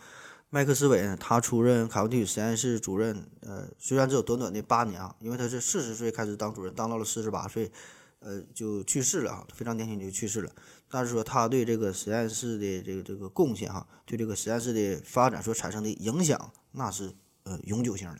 [0.54, 7.72] 麦克斯韦呢，他出任卡文迪许实验室主任，呃，虽然只有短短的八年啊，因为他是四十岁开始当主任，当到了四十八岁，
[8.20, 10.52] 呃，就去世了啊，非常年轻就去世了。
[10.90, 18.20] 但是说他对这个实验室的这个这个贡献哈，对这个实验室的发展所产生的影响，那是呃永久性的。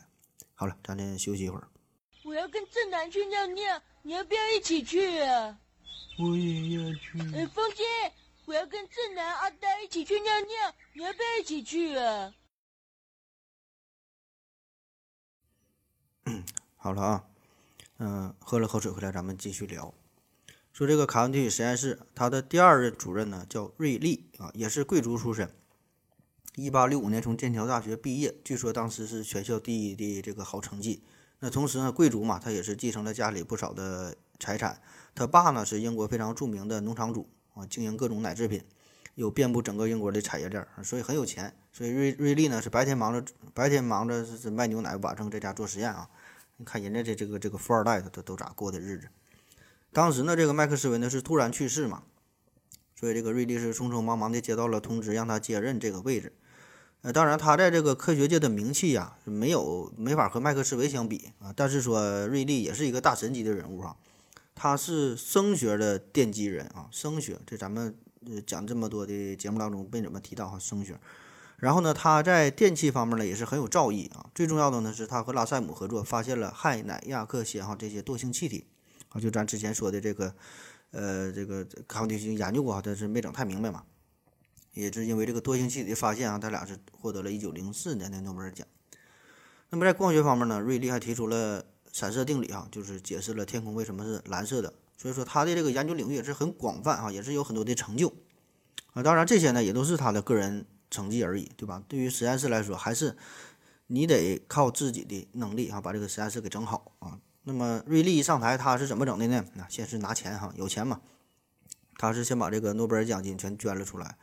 [0.54, 1.68] 好了，咱先休息一会儿。
[2.24, 5.58] 我要跟正南去尿尿，你要不要一起去啊？
[6.18, 7.18] 我也要去。
[7.34, 7.84] 呃，风姐。
[8.44, 12.34] 我要跟正南、阿呆一起去尿尿，你要不要一起去啊？
[16.76, 17.24] 好了啊，
[17.98, 19.94] 嗯，喝了口水回来，咱们继续聊。
[20.72, 25.54] 说这个卡文迪许实验室，他的第二任主任呢叫瑞利啊，也是贵族出身。
[26.56, 31.04] 一八六五年从剑桥大学毕业，据说当时是全校第一的这个好成绩。
[31.38, 34.82] 那同时呢，贵族嘛，他也是继承了家里不少的财产。
[35.14, 37.30] 他爸呢是英国非常著名的农场主。
[37.54, 38.62] 啊，经营各种奶制品，
[39.14, 41.54] 有遍布整个英国的产业链，所以很有钱。
[41.72, 46.08] 所以瑞瑞丽呢是白天忙着白天忙着是卖牛奶，晚上在家做实验啊。
[46.58, 49.08] 你看人家这这个这个富二代，他都都咋过的日子？
[49.92, 52.02] 当时呢，这个麦克斯韦呢是突然去世嘛，
[52.94, 56.32] 所以这个瑞丽是匆匆忙忙的接到了通知，让他接任这个位置。
[57.02, 61.52] 呃，当然他在这个科学界的名气呀，没有没法和麦克斯韦相比啊。
[61.56, 63.96] 但是说瑞丽也是一个大神级的人物哈。
[64.54, 70.98] 他是声学的奠基人啊，声学这咱们呃讲这么多的节目当中没怎么提到哈声学。
[71.58, 74.26] 然后呢，他在电气方面呢也是很有造诣啊。
[74.34, 78.66] 最重要的呢是他和拉塞姆合作，发现了氦、氖、氩、氪、氙哈这些惰性气体
[79.10, 80.34] 啊，就咱之前说的这个，
[80.90, 83.84] 呃，这个卡文迪许研究过哈，但是没整太明白嘛。
[84.74, 88.66] 也是因为这个惰性气体的发现啊，他俩是获得了一九零四年的诺贝尔奖。
[89.70, 94.72] 那么在光学方面呢，瑞利还提出了散射定理啊，就是解释了天空为什么是蓝色的。
[94.96, 98.12] 所以说他的这个研究领域也是很广泛啊，也是有很多的成就
[98.94, 99.02] 啊。
[99.02, 101.82] 当然这些呢也都是他的个人成绩而已，对吧？
[101.86, 103.16] 对于实验室来说，还是
[103.88, 107.18] 你得靠自己的能力啊，把这个实验室给整好啊。
[107.44, 109.44] 那么瑞利一上台，他是怎么整的呢？
[109.54, 111.00] 那先是拿钱哈，有钱嘛，
[111.98, 114.16] 他是先把这个诺贝尔奖金全捐了出来。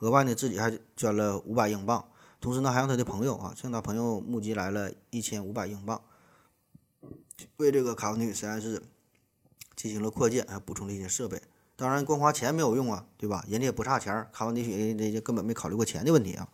[0.00, 2.06] 额外呢，自己还捐了五百英镑，
[2.38, 6.02] 同时呢，还让他的朋友啊，向他朋友募集来了一千五百英镑，
[7.56, 8.82] 为这个卡文迪许实验室
[9.74, 11.40] 进行了扩建，还补充了一些设备。
[11.76, 13.44] 当然，光花钱没有用啊，对吧？
[13.48, 16.48] 人家也不差钱，卡文迪许人家根本没考虑过钱的问题啊。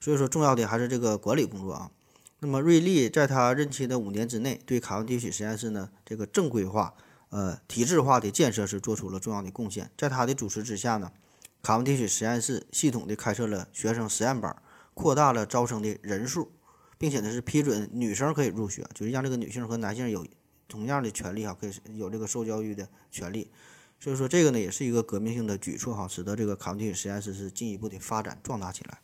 [0.00, 1.90] 所以说，重要的还是这个管理工作啊。
[2.40, 6.94] 那么，瑞利在他任期的五年之内，对卡文迪许实验室呢这个正规化、
[7.30, 9.90] 呃体制化的建设是做出了重要的贡献。
[9.96, 11.12] 在他的主持之下呢。
[11.60, 14.56] 卡文迪许实验室系统的开设了学生实验班，
[14.94, 16.52] 扩大了招生的人数，
[16.98, 20.26] 并且呢是批准女生可以入学，就是让这个女性和男性有
[20.68, 23.50] 同样的权利哈，可以有这个受教育的权利。
[24.00, 28.98] 所以说这个呢也是一个革命性的举措哈，使得这个卡文迪许实验室是进一步的发展壮大起来。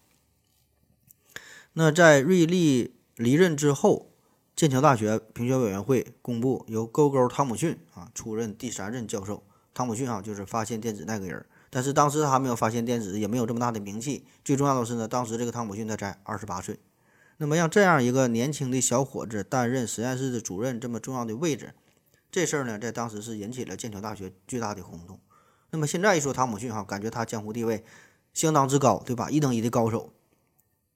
[1.72, 4.12] 那在瑞利离任之后，
[4.54, 9.42] 剑桥大学评选委员会公布由勾勾汤姆逊啊出任第三任教授。
[9.72, 11.44] 汤姆逊啊就是发现电子那个人。
[11.70, 14.24] 但是当时他没有发现电子，也没有这么大的名气。
[14.44, 16.78] 最重要的是呢，当时这个汤姆逊他才二十八岁。
[17.36, 21.74] 那么让这样一个年轻的小伙子担任实验室的主任这么重要的位置，
[22.30, 25.20] 这事儿呢，在当时是引起了剑桥大学巨大的轰动。
[25.70, 27.84] 那么现在一说汤姆逊哈，感觉他江湖地位
[28.32, 29.30] 相当之高，对吧？
[29.30, 30.12] 一等一的高手。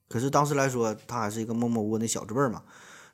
[0.07, 2.63] 可是当时来说，他还是一个默默无闻的小字辈儿嘛。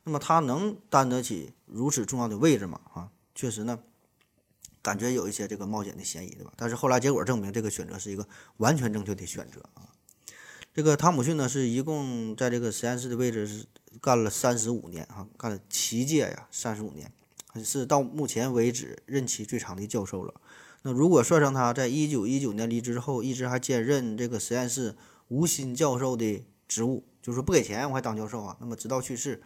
[0.04, 2.80] 那么他能担得起如此重要的位置吗？
[2.92, 3.80] 啊，确实呢。
[4.80, 6.52] 感觉有一些这个冒险的嫌疑，对吧？
[6.56, 8.24] 但是后来结果证明，这个选择是一个
[8.58, 9.82] 完全正确的选择啊。
[10.76, 13.64] 这个汤姆逊呢，是一共在这个实验室的位置是
[13.98, 17.10] 干了三十五年啊，干了七届呀，三十五年，
[17.64, 20.34] 是到目前为止任期最长的教授了。
[20.82, 24.94] 那如果算上他在一九一九年离职后，一直还兼任这个实验室
[25.28, 29.42] 无薪教授的职务，就是说不给钱我还当教授啊，那么直到去世。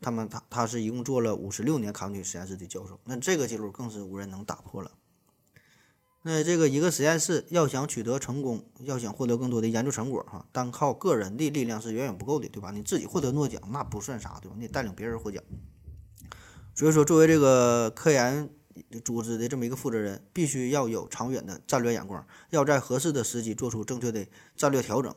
[0.00, 4.90] 他们他他是一共做了五十六年卡文迪实验室的教授，那这个记录更是无人能打破了。
[6.24, 12.70] 那这个一个实验室要想取得成功，要想获得更多的研究成果，哈，单靠个人的力量是远远不够的，对吧？
[12.70, 14.54] 你自己获得诺奖那不算啥，对吧？
[14.56, 15.42] 你带领别人获奖。
[16.74, 18.48] 所以说，作为这个科研
[19.04, 24.24] 组织的这么一个负责人，必须要有长远的战略眼光，要在合适的时机做出正确的
[24.56, 25.12] 战略调整。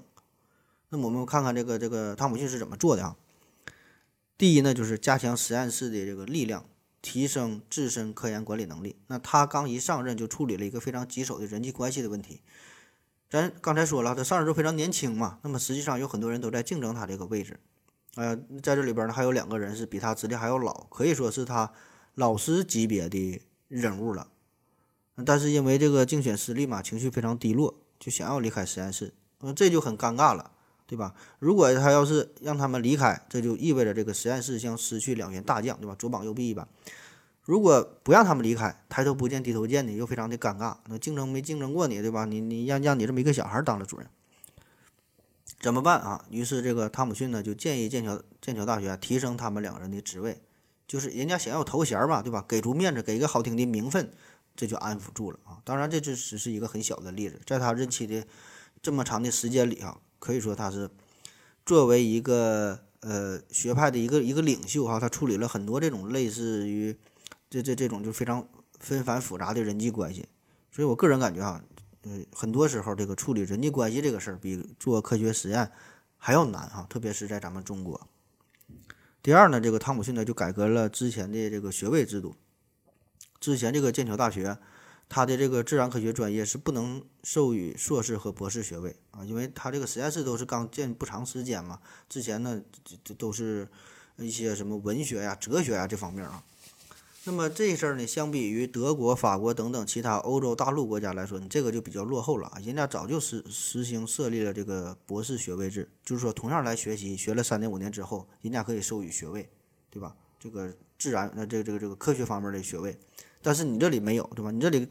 [0.89, 3.15] 那么我们看看这个这个汤姆逊是怎么做的啊？
[4.37, 6.65] 第一呢，就是加强实验室的这个力量，
[7.05, 8.95] 提升自身科研管理能力。
[9.05, 12.41] 那他刚一上任就处理了一个非常棘手的人际关系的问题。
[13.29, 17.59] 咱刚才说了，他上任时候非常年轻嘛，那么实际上有很多人都在竞争他这个位置。
[18.15, 21.71] 呃，在这里边呢，还有两个人是比他资历还要老，可以说是他
[22.15, 24.29] 老师级别的人物了。
[25.23, 29.13] 但是因为这个竞选失利嘛，情绪非常低落，就想要离开实验室。
[29.41, 30.53] 那这就很尴尬了。
[30.87, 31.15] 对吧？
[31.39, 35.95] 如果他要是让他们离开，这就意味着这个实验室将失去两员大将，对吧？
[35.97, 36.67] 左膀右臂一般。
[37.41, 40.77] 如果不让他们离开，抬头不见低头见的，又非常的尴尬。
[40.87, 42.25] 那竞争没竞争过你，对吧？
[42.25, 44.07] 你你让让你这么一个小孩当了主任，
[45.59, 46.25] 怎么办啊？
[46.29, 50.41] 于是这个汤姆逊呢就建议剑桥剑桥大学提升他们两人的职位，
[50.87, 52.43] 就是人家想要头衔嘛，对吧？
[52.47, 54.11] 给足面子，给一个好听的名分，
[54.55, 55.57] 这就安抚住了啊。
[55.63, 58.25] 当然，这只只是一个很小的例子，在他任期的
[58.81, 59.99] 这么长的时间里啊。
[60.25, 60.89] 可以说他是
[61.67, 66.97] 作为一个呃学派的一个一个领袖哈，他处理了很多这种类似于
[67.47, 68.47] 这这这种就非常
[68.79, 70.25] 纷繁复杂的人际关系，
[70.71, 71.61] 所以我个人感觉哈，
[72.01, 75.71] 呃很多时候这个处理人际关系这个事儿比做科学实验
[76.17, 78.07] 还要难哈，特别是在咱们中国。
[79.21, 82.35] 第二呢，这个汤姆逊呢就改革了之前的这个学位制度，
[83.39, 84.57] 之前这个剑桥大学。
[85.07, 91.79] 他的这个自然科学专业是不能授予硕士和博士学位啊，因为他这个实验室都是刚建不长时间嘛。
[92.09, 93.67] 之前呢，这这都是
[94.17, 96.43] 一些什么文学呀、哲学呀这方面啊。
[97.27, 102.59] 那么这事儿呢，相比于德国、法国等等其他欧洲大陆国家来说，你这个就比较落后了啊。
[102.63, 109.49] 人家早就实实行设立了这个博士学位制，就是说同样来学习，学了三年五年之后，人家可以授予学位，
[109.89, 110.15] 对吧？
[110.39, 112.95] 这个自然那这个这个这个科学方面的学位。
[113.45, 114.49] 但是你这里没有，对吧？
[114.49, 114.87] 你这里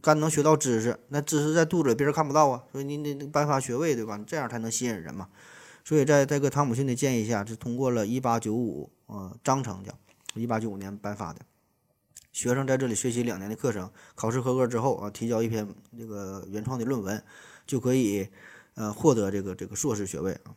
[0.00, 4.16] 干能学到知识，那知识在肚子里，别人看不到啊，所以你得颁发学位，对吧？
[4.24, 5.28] 这样才能吸引人嘛。
[5.84, 9.92] 所以在这个汤姆逊的建议下，是通过了1895呃章程叫
[10.36, 11.40] 1895年颁发的。
[12.30, 15.66] 学生在这里学习两年的课程，考试合格之后啊，提交一篇
[15.98, 17.20] 这个原创的论文，
[17.66, 18.28] 就可以
[18.74, 20.54] 呃获得这个这个硕士学位啊。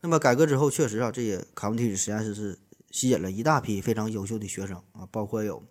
[0.00, 2.58] 那么改革之后，确实啊，这些卡文迪许实验室是
[2.90, 5.62] 吸引了一大批非常优秀的学生啊，包括有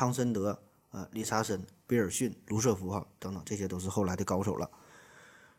[0.00, 0.58] 汤森德、
[0.92, 4.70] 呃理查森、比尔逊、卢瑟福哈等等，这些都是后来的高手了。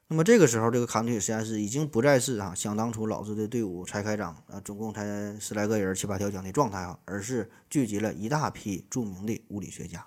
[0.08, 5.06] 那么这个时候，这个卡文迪许实验室已经不再是啊想当初老子的队伍才开张啊，总共才
[5.39, 10.04] 十来个人、七八条枪的状态啊，而是聚集了一大批著名的物理学家。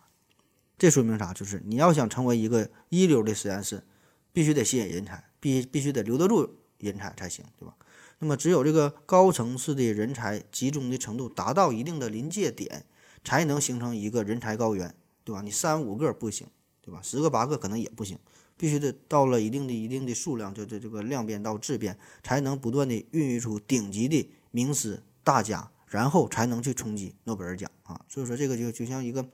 [0.76, 1.32] 这说明啥？
[1.32, 3.84] 就是你要想成为一个一流的实验室，
[4.32, 7.76] 必须得吸引人才，必必须得留得住人才才行，对吧？
[8.18, 12.84] 那么只有这个高层次的人才集中的程度达到一定的临界点，
[13.24, 15.40] 才能形成一个人才高原，对吧？
[15.42, 16.46] 你三五个不行，
[16.80, 17.00] 对吧？
[17.02, 18.18] 十个八个可能也不行。
[18.56, 28.00] 必须得到了一定的一定的数量，就这这个量变到质变，才能不断的孕育出顶级的名师大家，然后才能去冲击诺贝尔奖啊！
[28.08, 29.26] 所以说这个就就像一个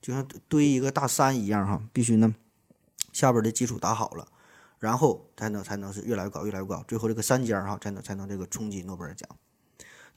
[0.00, 2.34] 就像堆一个大山一样哈，必须呢
[3.12, 4.26] 下边的基础打好了，
[4.78, 9.28] 然后才能才能是越来越高越来越高，最后这个山尖儿哈才能才能这个冲击诺贝尔奖。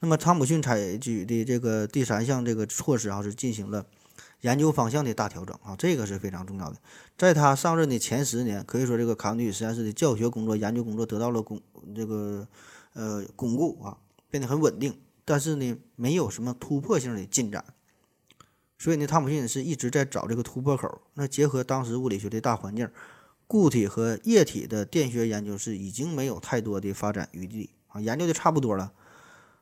[0.00, 3.86] 那么汤姆逊采取的这个第三项这个措施啊是进行了。
[4.42, 6.76] 研究方向的大调整啊，这个是非常重要的。
[7.16, 11.60] 在他上任的前十年，可以说这个卡文迪实验室的教学工作、研究工作得到了巩
[11.92, 12.46] 这个
[12.92, 13.98] 呃巩固啊，
[14.30, 14.96] 变得很稳定。
[15.24, 17.64] 但是呢，没有什么突破性的进展。
[18.78, 21.00] 所以呢，汤姆逊是一直在找这个突破口。
[21.14, 22.88] 那结合当时物理学的大环境，
[23.48, 28.92] 固体和液体的电学研究是已经没有太多的发展余地啊，研究的差不多了。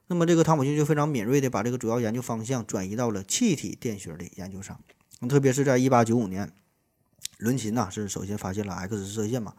[0.08, 4.80] 那么这个汤姆逊就非常敏锐地把这个主要研究方向转移到了气体电学的研究上，
[5.28, 6.52] 特别是在1895年，
[7.38, 9.54] 伦琴呐是首先发现了 X 射线嘛，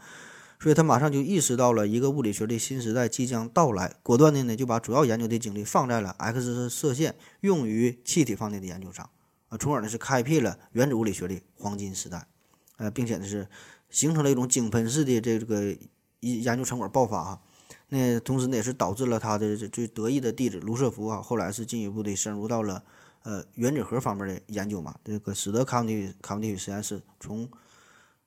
[0.57, 9.09] 所以他马上就意识到了一个物理学的新时代即将到来，果断的呢就把主要研究的精力放在了 X 射线用于气体方面的研究上，
[9.49, 12.25] 啊，从而呢是开辟了原子物理学的黄金时代，
[12.77, 13.49] 呃，并且呢是
[13.89, 15.75] 形成了一种井喷式的这个
[16.21, 17.41] 研研究成果爆发啊。
[17.89, 22.83] 那同时呢，也是导致了他的最得意的弟子卢瑟福啊，后来是进一步的深入到了
[23.23, 27.49] 呃原子核方面的研究嘛，这个使得卡文迪卡文迪实验室从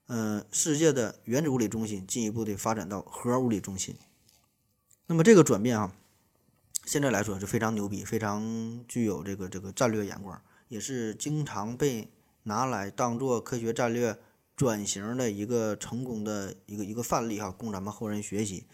[0.07, 3.95] 呃世界的原子物理中心进一步的发展到核物理中心。
[5.07, 5.93] 那么这个转变啊，
[6.87, 12.09] 现在来说是非常牛逼，非常具有这个这个战略眼光，也是经常被
[12.45, 14.17] 拿来当做科学战略
[14.57, 18.65] 转型的一个成功的一个一个范例哈，供咱们后人学习。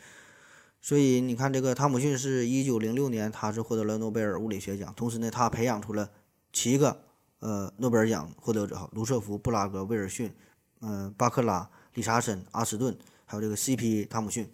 [0.80, 4.94] 所以你看，这个汤姆逊是一九零六年，他是获得了诺贝尔物理学奖。
[4.96, 6.10] 同时呢，他培养出了
[6.52, 7.02] 七个
[7.40, 10.32] 呃诺贝尔奖获得者：卢瑟福、布拉格、威尔逊、
[10.80, 14.04] 嗯巴克拉、理查森、阿斯顿，还有这个 C.P.
[14.04, 14.48] 汤姆逊。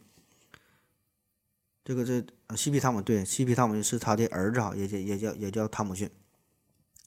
[1.85, 2.25] 这个这
[2.57, 2.81] C.P.
[2.81, 3.55] 汤姆对 C.P.
[3.55, 6.09] 汤姆逊是他的儿子哈，也叫也叫也叫汤姆逊。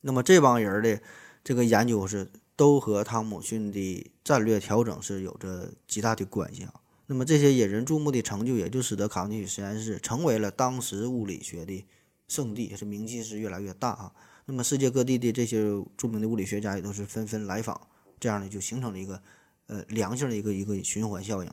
[0.02, 1.02] 那么这帮人的
[1.44, 6.74] 这个研究是都和汤姆逊的战略调整是有着极大的关系啊。
[7.08, 11.86] 那么这些引人注目的成就，也就使得卡文迪许实验室成为了当时物理学的
[12.28, 14.12] 圣地，也是名气是越来越大啊。
[14.46, 15.64] 那么世界各地的这些
[15.96, 17.80] 著名的物理学家也都是纷纷来访，
[18.20, 19.22] 这样呢就形成了一个
[19.68, 21.52] 呃良性的一个一个循环效应。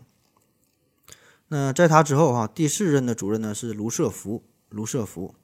[1.49, 5.35] 那在他之后哈，第四任的主任呢是卢瑟福，卢瑟福，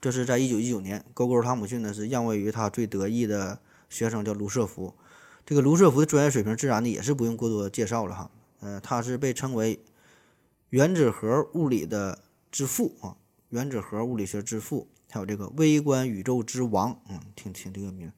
[0.00, 3.60] 这是在一九一九年，勾勾汤姆逊呢是让位于他最得意的
[3.90, 4.94] 学生叫卢瑟福。
[5.44, 8.30] 这个卢瑟福的专业水平自然呢也是不用过多介绍了哈。
[8.60, 9.80] 呃，他是被称为
[10.70, 12.18] 原子核物理的
[12.50, 13.16] 之父啊，
[13.50, 18.12] 原子核物理学之父，还有这个微观宇宙之王，嗯，听听这个名。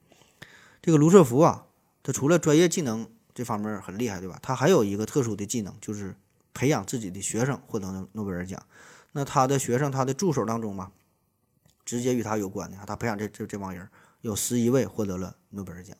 [0.81, 1.67] 这个卢瑟福啊，
[2.01, 4.39] 他除了专业技能这方面很厉害，对吧？
[4.41, 6.15] 他还有一个特殊的技能，就是
[6.53, 8.61] 培养自己的学生获得诺贝尔奖。
[9.11, 10.91] 那他的学生，他的助手当中嘛，
[11.85, 13.87] 直接与他有关的，他培养这这这帮人
[14.21, 15.95] 有十一位获得了诺贝尔奖。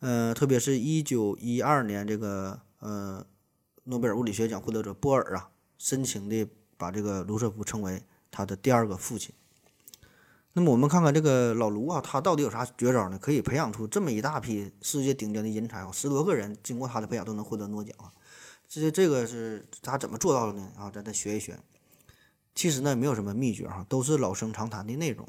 [0.00, 3.26] 呃，特别是一九一二年这个呃。
[3.88, 9.34] 诺贝尔物理学奖获得者波尔啊，深情地把这个卢瑟福称为他的第二个父亲。
[10.52, 13.18] 那么我们看看这个老卢啊，他到底有啥绝招呢？
[13.18, 18.12] 可以培养出这么一大批世界顶尖的人才啊，十多个人经过他的培养都能获得诺奖啊。
[18.68, 20.70] 这这个是他怎么做到的呢？
[20.76, 21.58] 啊，咱再学一学。
[22.54, 25.26] 其实呢，没有什么秘诀哈，都是老生常谈的内容。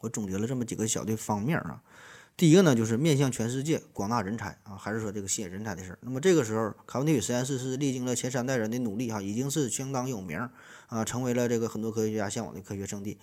[0.00, 1.80] 我总结了这么几个小的方面啊。
[2.40, 5.98] 第一个呢，就是面向全世界广纳人才啊，还是说这个吸引人才的事儿。
[6.00, 10.48] 那么这个时候，卡文迪许实验室是历经了前三代人的努力哈，已经是相当有名
[10.86, 13.18] 啊，成为了这个很多科学家向往的科学圣地。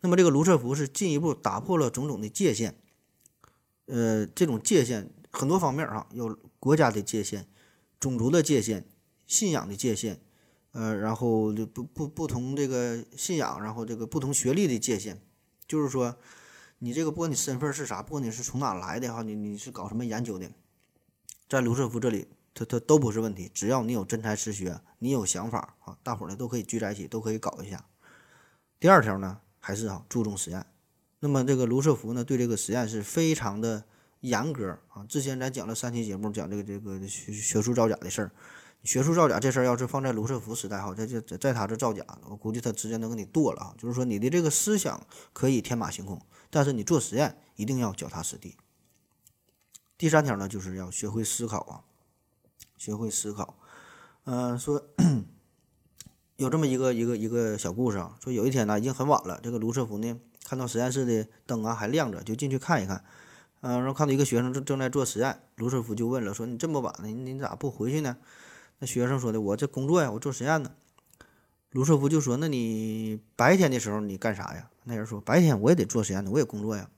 [0.00, 2.74] 那么这个卢瑟福是进一步打破了种种的界限，
[3.86, 7.46] 呃，这种界限很多方面哈，有国家的界限、
[8.00, 8.84] 种族的界限、
[9.24, 10.18] 信仰的界限、
[10.72, 15.22] 呃，然后就不不不同这个信仰，然后这个不同学历的界限，
[15.68, 16.16] 就是说，
[16.80, 20.48] 你这个不管你身份是啥，不管你是从哪来的哈，你你是搞什么研究的，
[21.48, 27.84] 在卢瑟福这里，他他都不是问题，只要你有真才实学，你有想法啊，大伙呢都可以聚在一起，都可以搞一下。
[28.78, 30.64] 第二条呢，还是啊注重实验。
[31.20, 33.82] 那么这个卢瑟福呢，对这个实验是非常的
[34.20, 35.04] 严格啊。
[35.08, 38.30] 之前咱讲了三期节目，讲这个这个学学术造假的事儿。
[38.84, 43.74] 学术造假这事儿要是放在卢瑟福时代哈，在这在在他这造假，我估计他直接能给你剁了啊。
[43.76, 48.56] 就是说你的这个思想可以天马行空，但是你做实验一定要脚踏实地。
[49.96, 51.84] 第三条呢，就是要学会思考啊，
[52.76, 53.58] 学会思考。
[54.24, 54.86] 嗯，说
[56.36, 63.04] 有这么一个一个一个小故事啊，说有一天呢，已经很晚了，这个卢瑟福呢看到实验室的灯啊还亮着，就进去看一看。
[63.60, 68.16] 嗯，然后看到一个学生正正在做实验，卢瑟福就问了，说你这么晚了，你你咋不回去呢？
[68.78, 70.70] 那学生说的，我这工作呀，我做实验呢。
[71.70, 74.70] 卢瑟福就说，那你白天的时候你干啥呀？
[74.88, 76.88] 那人说，白天我也得做实验呢，我也工作呀。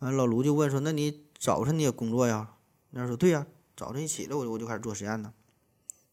[0.00, 2.56] 完，老卢就问说，那你早晨你也工作呀？
[2.90, 3.46] 那人说，对呀，
[3.76, 5.32] 早晨一起来我我就开始做实验呢，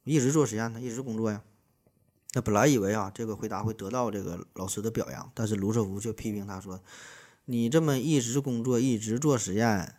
[0.03, 1.43] 一直做实验呢，一直工作呀。
[2.35, 6.79] 那本来以为啊，这个回答会得到这个老师的表扬，但是卢瑟福却批评他说，
[7.45, 9.95] 你这么一直工作，一直做实验，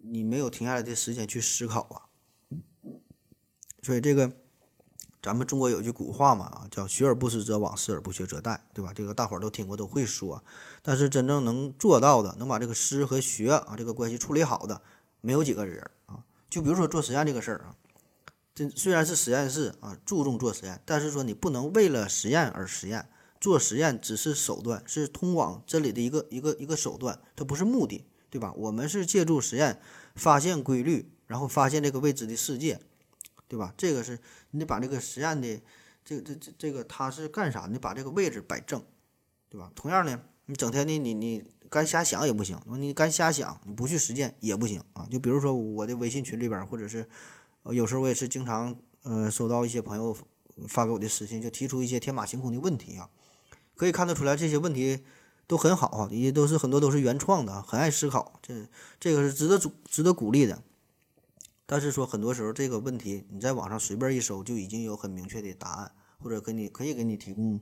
[0.00, 2.10] 你没有停下来的时间去思考啊。
[3.80, 4.32] 所以这个，
[5.26, 8.92] 咱们中国有句古话嘛，啊，叫“学而不思则罔，思而不学则殆”，对吧？
[8.94, 10.40] 这个大伙儿都听过，都会说。
[10.82, 14.80] 但是真正能做到的，能把这个思和学啊这个关系处理好的，
[15.20, 16.22] 没有几个人啊。
[16.48, 17.74] 就比如说做实验这个事儿啊，
[18.54, 23.08] 这虽然是实验室啊，注重做实验，但是说你不能为了实验而实验，
[23.40, 28.52] 做实验只是手段，是通往真理的一个一个一个手段，它不是目的，对吧？
[28.56, 29.80] 我们是借助实验
[30.14, 32.78] 发现规律，然后发现这个未知的世界。
[33.48, 33.72] 对吧？
[33.76, 34.18] 这个是
[34.56, 35.60] 你得把这个实验的
[36.02, 37.68] 这这这这个他是干啥？
[37.70, 38.82] 你把这个位置摆正，
[39.50, 39.70] 对吧？
[39.74, 45.06] 同样呢，你整天的你你干瞎想也不行，你干瞎想你不去实践也不行啊。
[45.10, 47.06] 就比如说我的微信群里边，或者是
[47.64, 50.16] 有时候我也是经常呃收到一些朋友
[50.66, 53.10] 发给我的私信，就提出一些天马行空的问题啊。
[53.74, 55.04] 可以看得出来，这些问题
[55.46, 58.66] 都很好啊，也都是很多都是原创的，很爱思考，这
[58.98, 60.62] 这个是值得值得鼓励的。
[61.66, 67.60] 但是说很多时候这个问题，你在网上随便一搜就已经有很明确的答案，或者给你可以给你提供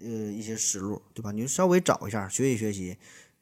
[0.00, 1.32] 呃一些思路，对吧？
[1.32, 2.96] 你稍微找一下，学习学习，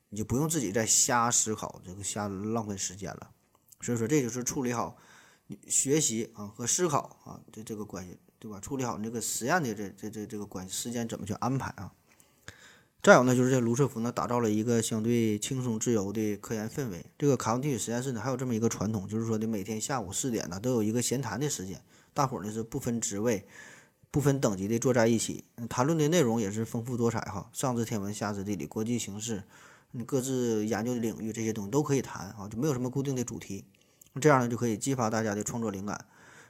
[0.08, 3.30] 你就不用自己再瞎思考，这个瞎浪费时间了。
[3.80, 4.96] 所以说这就是处理好
[5.68, 8.58] 学习啊和思考啊这这个关系，对吧？
[8.58, 11.92] 处理好你这个实验的这这这这个关系，时间怎么去安排啊？
[13.04, 17.04] 再有呢，就是这卢瑟福呢，打造了一个相对轻松自由的科研氛围。
[17.18, 21.78] 这个卡文迪许实验室呢，还有这么一个传统，就是说的每天下午四点呢，都有一个闲谈的时间，
[22.14, 23.46] 大伙儿呢是不分职位、
[24.10, 29.42] 不分等级的坐在一起，谈论的内容也是丰富多彩哈，上知天文，下知地理，国际形势，
[29.90, 33.66] 你各自研究的领域这些东西都可以谈啊，就没有什么固定的主题。
[34.18, 36.06] 这样呢，就可以激发大家的创作灵感。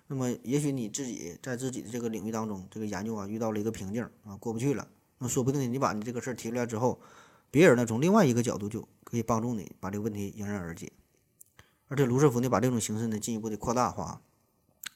[0.06, 4.86] 那么，也许你自己在自己的这个领域当中，这个研究啊，遇到了一个瓶颈啊，过不去了。
[5.28, 7.00] 说不定你把你这个事儿提出来之后，
[7.50, 10.92] 别人呢从另外一个角度就可以帮助你把这个问题迎刃而解。
[11.88, 14.20] 而且卢瑟福呢把这种形式呢进一步的扩大化，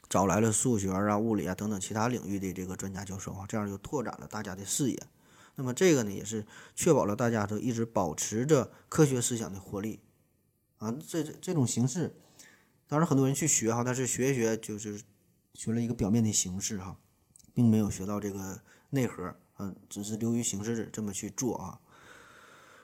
[0.09, 4.99] 找来了数学啊、物理啊等等其他领域的这个专家教授啊，这样就拓展了大家的视野。
[5.55, 10.01] 那么这个呢也是确保了大家都一直保持着科学思想的活力
[10.79, 10.95] 啊。
[11.07, 12.15] 这这这种形式，
[12.87, 15.03] 当然很多人去学哈，但是学一学就是
[15.55, 16.97] 学了一个表面的形式哈，
[17.53, 19.37] 并没有学到这个内核。
[19.59, 21.79] 嗯，只是流于形式这么去做啊。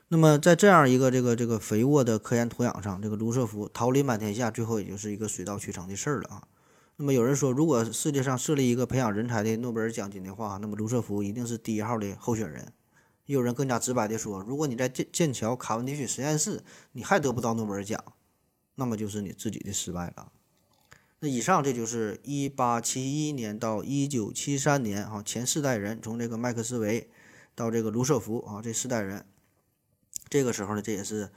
[0.09, 6.49] 那么在这样一个这个这个肥沃的科研土壤上，这个卢瑟福桃李满天下，最后也就是一个水到渠成的事儿了啊。
[6.97, 12.73] 那么有人说，如果世界上设立一个培养人才的诺贝尔奖金的话，那么卢瑟福一定是第一号的候选人。
[13.27, 16.63] 也有人更加直白的说，如果你在剑剑桥卡文迪许实验室，
[16.93, 18.05] 你还得不到诺贝尔奖，
[18.75, 20.31] 那么就是你自己的失败了。
[21.25, 27.09] 那以上这就是一八七一年到一九七三年哈前四代人，从这个麦克斯韦
[27.55, 29.25] 到这个卢瑟福啊这四代人，
[30.29, 31.31] 这个时候呢，这也是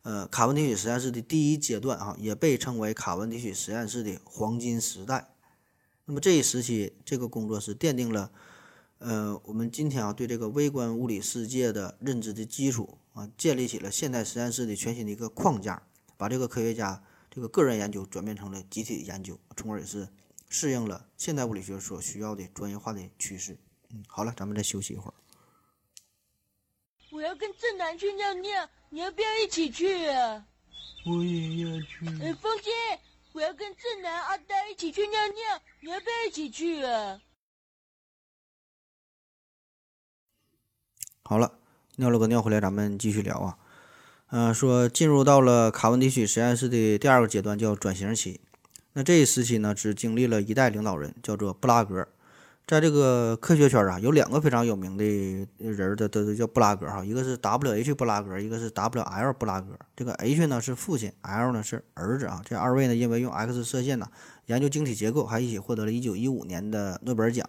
[0.00, 5.34] 呃卡文迪许实验室的第一阶段啊，也被称为卡文迪许实验室的黄金时代。
[6.06, 8.32] 那么这一时期，这个工作是奠定了
[8.96, 15.82] 呃我们今天啊对这个微观物理世界的认知的基础啊，建立起了现代实验室的全新的一个框架，
[16.16, 17.02] 把这个科学家。
[17.34, 20.08] 这个个人研究转变成了集体研究，从而也是
[20.48, 23.58] 适应了现代物理学所需要的专业化的趋势。
[23.90, 25.14] 嗯，好了，咱们再休息一会儿。
[27.10, 30.46] 我要跟正南去尿尿，你要不要一起去啊？
[31.06, 32.06] 我也要去。
[32.22, 32.70] 哎，风姐，
[33.32, 37.20] 我要跟正南、阿呆一起去尿尿，你要不要一起去啊？
[41.24, 41.58] 好了，
[41.96, 43.58] 尿了个尿回来，咱们继续聊啊。
[44.36, 48.40] 嗯、说进入到了卡文迪许实验室的第二个阶段，叫转型期。
[48.94, 52.04] 那这一时期呢，只经历了一代领导人，叫做布拉格。
[52.66, 55.04] 在这个科学圈啊，有两个非常有名的
[55.58, 59.68] 人儿的都都叫布拉格哈，一个是 W H 布拉格，一个是 W L 布拉格。
[59.94, 62.42] 这个 H 呢是父亲，L 呢是儿子啊。
[62.44, 64.08] 这二位呢，因为用 X 射线呢
[64.46, 67.48] 研究晶体结构，还一起获得了1915年的诺贝尔奖。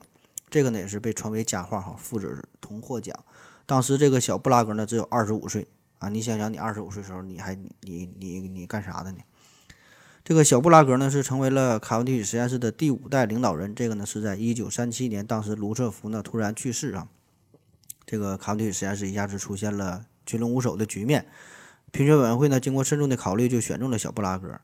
[0.52, 3.18] 这个呢也是被传为佳话哈，父子同获奖。
[3.66, 5.66] 当时这个小布拉格呢只有二十五岁
[6.00, 9.20] 啊，你想想你二十五岁时候你还你你你干啥的呢？
[10.24, 13.76] 这个小布拉格呢是成为了卡文迪许实验室的第五代领导人。
[13.76, 17.08] 这个呢是在一九三七年，当时卢瑟福呢突然去世啊，
[18.06, 21.28] 这个卡文迪许实验室一下子出现了群龙无首的局面。
[21.92, 24.60] 评选委员会呢经过慎重的考虑，就选中了小布拉格。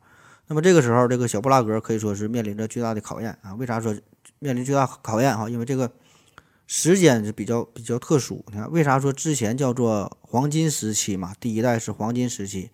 [0.47, 3.53] 那么这个时候，这个小布拉格可以说是面临着巨大的考验啊。
[3.53, 3.95] 为啥说
[4.39, 5.47] 面临巨大考验哈？
[5.47, 5.89] 因为这个
[6.73, 8.45] 时间是比较比较特殊。
[8.47, 11.33] 你看，为啥说之前叫做黄金时期嘛？
[11.37, 12.69] 第一代是黄金时期，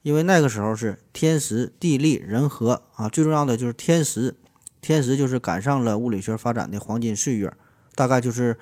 [0.00, 4.34] 因为那个时候是天时、地利、人和啊，最重要的就是天时。
[4.80, 7.52] 天时就是赶上了物理学发展的黄金岁月，
[7.94, 8.56] 大概就是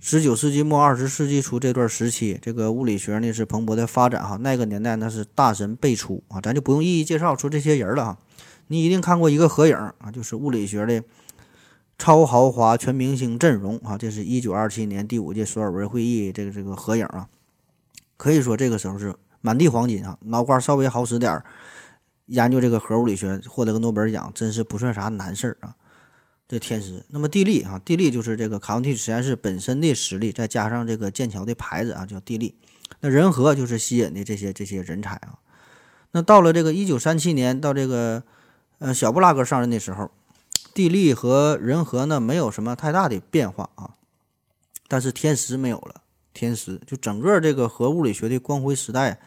[0.00, 4.38] 十九世纪末二十世纪初这段时期，这个物理学呢是蓬勃的发展哈。
[4.40, 8.18] 那个年代那是大神辈出啊，咱就不用一一介绍出这些人了哈。
[8.68, 11.02] 你一定看过一个合影啊，就是物理学的
[11.98, 17.28] 超豪华全明星阵容啊，这是一九二七年第五届索尔维会议这个这个合影啊，
[18.16, 21.44] 可以说这个时候是满地黄金啊，脑瓜稍微好使点儿，
[22.26, 25.74] 研究这个核物理学获得个诺贝尔奖，真是不算啥难事儿啊。
[26.48, 32.54] 这天时，那么地利啊，地利就是这个卡文迪实验室本身的实力，再加上这个剑桥的牌子啊，叫地利。
[33.00, 35.40] 那人和就是吸引的这些这些人才啊。
[36.12, 38.22] 那到了这个一九三七年，到这个
[38.78, 40.10] 呃小布拉格上任的时候，
[40.76, 43.94] 地利和人和呢没有什么太大的变化啊，
[44.88, 46.02] 但是天时没有了，
[46.34, 49.18] 天时就整个这个核物理学的光辉时代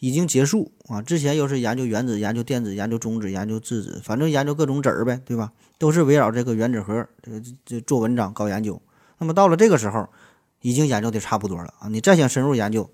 [0.00, 1.00] 已经结束啊。
[1.00, 5.52] 之前又是研究原子、研究电子、研究中子、研究质子，反正研究各种子儿呗，对吧？
[5.78, 8.78] 都是围绕这个原子核这个这做文章搞研究。
[9.16, 10.10] 那么到了这个时候，
[10.60, 11.88] 已经研究的差不多了啊！
[11.88, 12.90] 你再想深入研究，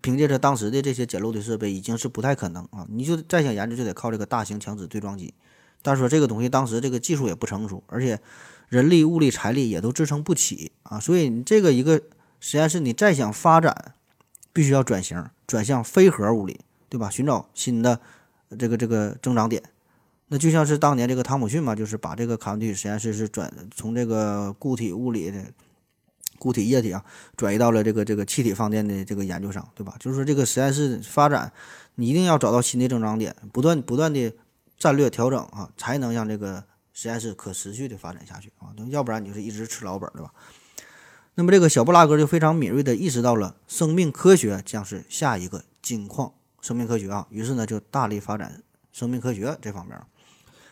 [0.00, 2.86] 凭借着当时的这些简陋的设备，已经是不太可能啊！
[2.88, 5.34] 你就再想研究，就得靠这个大型强子对撞机。
[5.82, 8.20] 但是说这个东西当时这个技术也不成熟，而且
[8.68, 10.98] 人力、物力、财力也都支撑不起啊！
[10.98, 12.02] 所以你这个一个
[12.40, 13.94] 实验室，你再想发展，
[14.52, 17.08] 必须要转型，转向非核物理，对吧？
[17.08, 18.00] 寻找新的
[18.58, 19.62] 这个这个增长点。
[20.28, 25.44] 那就像是当年这个汤姆逊嘛，就是把这个卡文迪实验室是转从这个固体物理的
[26.40, 27.04] 固体液体啊，
[27.36, 29.94] 转移到了这个这个气体放电的这个研究上，对吧？
[30.00, 31.52] 就是说这个实验室发展，
[31.94, 34.32] 你一定要找到新的增长点，不断不断的
[34.78, 40.32] 战略调整啊，才能让这个实验室可持续的发展下去啊，要不然你就是一直吃老本，对吧？
[41.34, 50.00] 那么这个小布拉格就非常敏锐地意识到了生命科学将是下一个金矿，生命科学啊，于是呢就大力发展生命科学这方面。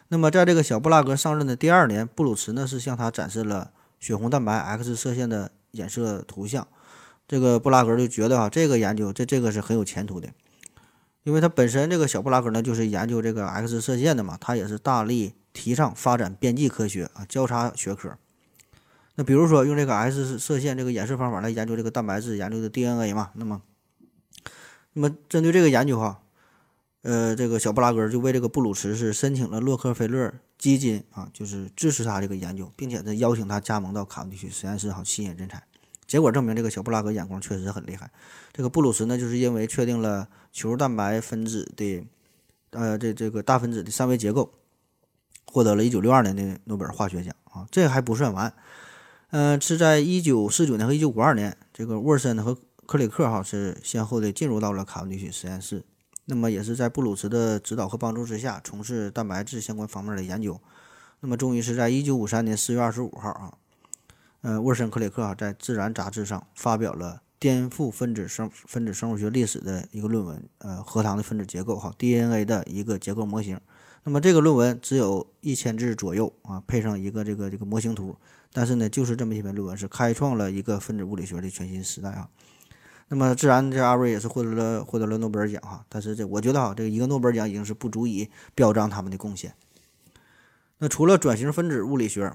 [0.08, 6.66] 那么，在这个小布拉格上任的第二年，布鲁茨呢是向他展示了血红蛋白 X 射线的衍射图像。
[7.26, 10.28] 这个布拉格就觉得啊，这个研究这这个是很有前途的，
[11.24, 18.16] 因为他本身这个小布拉格呢就是研究这个 X 射线的嘛，他也是大力提倡发展边际科学啊，交叉学科。
[19.16, 23.62] 那比如说用这个 X 射线这个演示方法来研究这个蛋白质，研究的 DNA 嘛，那么，
[24.92, 26.20] 那么针对这个研究哈。
[27.02, 35.62] 呃，这个小布拉格就为这个布鲁茨是申请了洛克菲勒基金啊，就是支持他这个研究，并且呢邀请他加盟到卡文迪许实验室，好吸引人才。
[36.06, 38.10] 结果证明，这个小布拉格眼光确实很厉害。
[38.52, 42.06] 这个布鲁茨呢，就是因为确定了球蛋白分子的
[42.70, 44.52] 呃这这个大分子的三维结构，
[45.46, 47.66] 获得了一九六二年的诺贝尔化学奖啊。
[47.70, 48.52] 这还不算完，
[49.30, 55.84] 嗯，是在一九四九年和一九五二年，这个沃森和克里克哈是先后的进入到了卡文迪许实验室。
[56.26, 60.60] 那么也是在布鲁茨的指导和帮助之下，从事蛋白质相关方面的研究。
[61.20, 63.54] 那么终于是在一九五三年四月二十五号啊，
[64.44, 73.58] 呃，沃森克里克啊在《自然》杂志上发表了颠覆分子生分子生物学历史的一个论文，呃，核糖的分子结构哈，DNA 的一个结构模型。
[74.02, 78.14] 那么这个论文只有一千字左右啊，配上一个这个这个模型图，
[78.52, 82.28] 但是呢，就是这么一篇论文是开创了一个分子物理学的全新时代啊。
[83.08, 89.54] 那么，自然这二位也是获得了获得了诺贝尔奖哈，但是这我觉得哈，这个一个诺贝尔奖已经是不足以表彰他们的贡献。
[90.76, 92.30] 那除了转型分子物理学，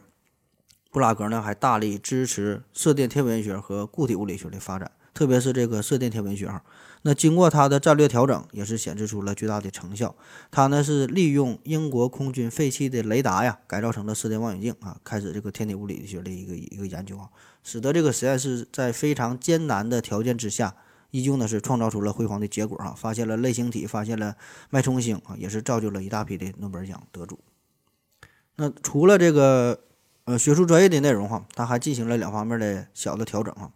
[0.92, 4.92] 布拉格呢还大力支持射电天文学和固体物理学的发展。
[5.14, 6.64] 特别是这个射电天文学哈。
[7.02, 10.16] 那经过他的战略调整，也是显示出了巨大的成效。
[10.52, 17.30] 他呢是利用英国空军废弃的雷达呀，改造成了射电望远镜啊，开始这个天体物理学的一个一个研究啊，
[17.64, 20.76] 使得这个实验室在非常艰难的条件之下，
[21.12, 24.36] 依旧呢是创造出了辉煌的结果啊，发现了类星体，发现了
[24.70, 27.40] 脉冲星啊，也是造就了一大批的诺贝尔奖得主。
[28.56, 29.80] 那除了这个
[30.30, 33.72] 呃学术专业的内容哈，他还进行了两方面的小的调整啊，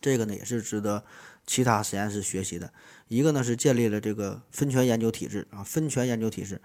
[0.00, 1.04] 这个呢也是值得。
[1.46, 2.72] 其他实验室学习的。
[3.06, 6.58] 一个呢是建立了这个分权研究体制啊，分权研究体制，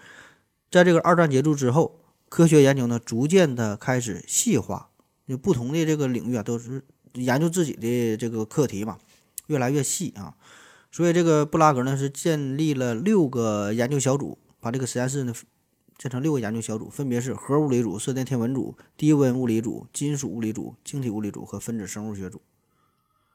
[0.72, 1.99] 在这个二战结束之后，
[2.30, 4.89] 科学研究呢逐渐的开始细化，
[5.28, 6.86] 就不同的这个领域啊都是
[7.16, 8.97] 研究自己的这个课题嘛，
[9.47, 10.34] 越来越细啊，
[10.89, 15.34] 所以这个布拉格呢是建立了六个研究小组，把这个实验室呢
[16.00, 22.41] 建成六个研究小组，分别是核物理组、射电天文组、低温物理组、金属物理组、晶体物理组和分子生物学组。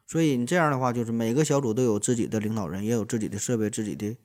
[0.07, 4.17] 所以你这样的话，就是每个小组都有自己的领导人，也有自己的设备、自己的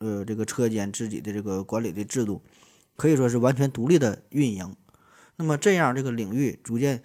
[0.00, 2.42] 呃这个车间、自己的这个管理的制度，
[2.96, 4.76] 可以说是完全独立的运营。
[5.36, 7.02] 那么这样这个领域逐渐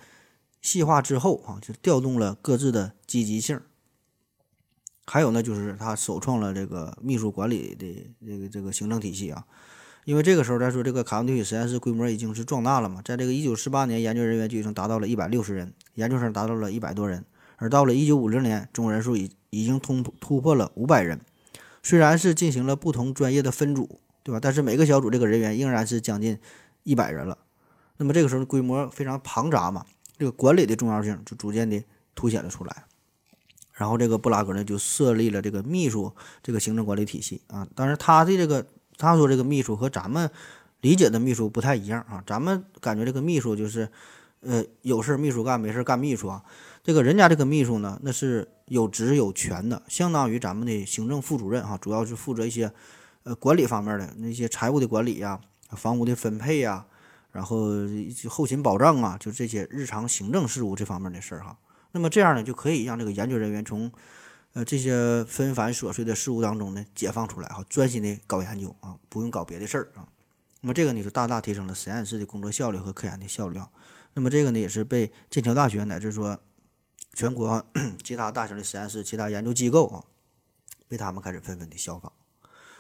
[0.62, 3.62] 细化之后啊，就调动了各自的积极性。
[5.06, 9.48] 还有呢，就是他首创了这个秘书管理的这个这个行政体系啊。
[10.06, 17.24] 因为这个时候来说，这个卡文迪许实验室规模已经是壮大了嘛，在这个一九四八年，研究人员就已经达到了一百六十人，研究生达到了一百多人。
[17.58, 21.22] 而到了一九五零年，总人数已已经突突破了五百人。
[21.84, 24.40] 虽然是进行了不同专业的分组，对吧？
[24.42, 26.40] 但是每个小组这个人员仍然是将近
[26.84, 27.38] 一百人了。
[27.98, 29.86] 那么这个时候规模非常庞杂嘛，
[30.18, 31.84] 这个管理的重要性就逐渐的
[32.16, 32.86] 凸显了出来。
[33.74, 37.68] 然后这个布拉格呢就设立了这个秘书这个行政管理体系啊。
[37.76, 38.66] 当然他的这个
[39.02, 40.30] 他说这个秘书和咱们
[40.82, 42.24] 理解的秘书不太一样啊。
[42.26, 43.90] 咱们感觉这个秘书就是
[44.42, 46.44] 呃有事秘书干，没事干秘书啊。
[46.84, 52.72] 这个人家这个秘书呢，那是有职有权的，相当于咱们的行政副主任哈，主要是负责一些
[53.24, 55.40] 呃管理方面的那些财务的管理呀、
[55.72, 56.86] 房屋的分配呀，
[57.32, 57.68] 然后
[58.28, 61.58] 后勤保障啊，就这些日常行政事务这方面的事儿哈。
[61.92, 63.92] 那么这样呢，就可以让这个研究人员从
[64.54, 70.08] 呃这些纷繁琐碎的事务当中呢解放出来哈，专心的搞研究啊，不用搞别的事儿啊。
[70.62, 73.70] 那么这个呢，就大大提升了实验室的工作效率和科研的效率啊。
[74.14, 76.40] 那么这个呢，也是被剑桥大学乃至说。
[77.14, 77.66] 全国
[78.06, 80.00] 其他大型的实验室、其他研究机构啊，
[80.88, 82.10] 被他们开始纷纷的效仿。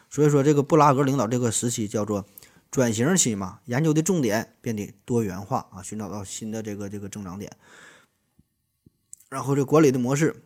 [0.10, 2.26] 所以说，这个布拉格领导这个时期叫做
[2.72, 7.52] 转型期嘛，研究的重点变得多元化啊，寻找到新的这个这个增长点。
[9.30, 10.42] 然后这管理的模式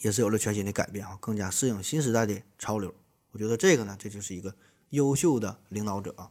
[0.00, 2.94] 也是有了全新的改变啊，更加适应新时代的潮流。
[3.32, 4.54] 我觉得这个呢，这就是一个
[4.90, 6.30] 优秀的领导者啊。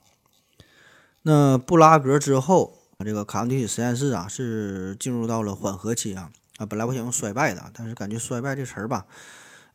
[1.22, 6.32] 那布拉格之后，这个卡文迪许实验室啊，是进入到了缓和期啊。
[6.57, 9.05] 啊，本来我想用衰败的，但是感觉衰败这词儿吧，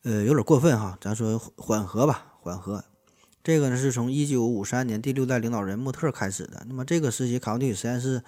[0.03, 0.97] 呃，有点过分哈。
[1.01, 2.83] 咱说缓和吧，缓和。
[3.43, 6.63] 这个呢是从一九五三年第六代领导人穆特开始的。
[6.67, 8.23] 那么这个时期，卡文迪许实验室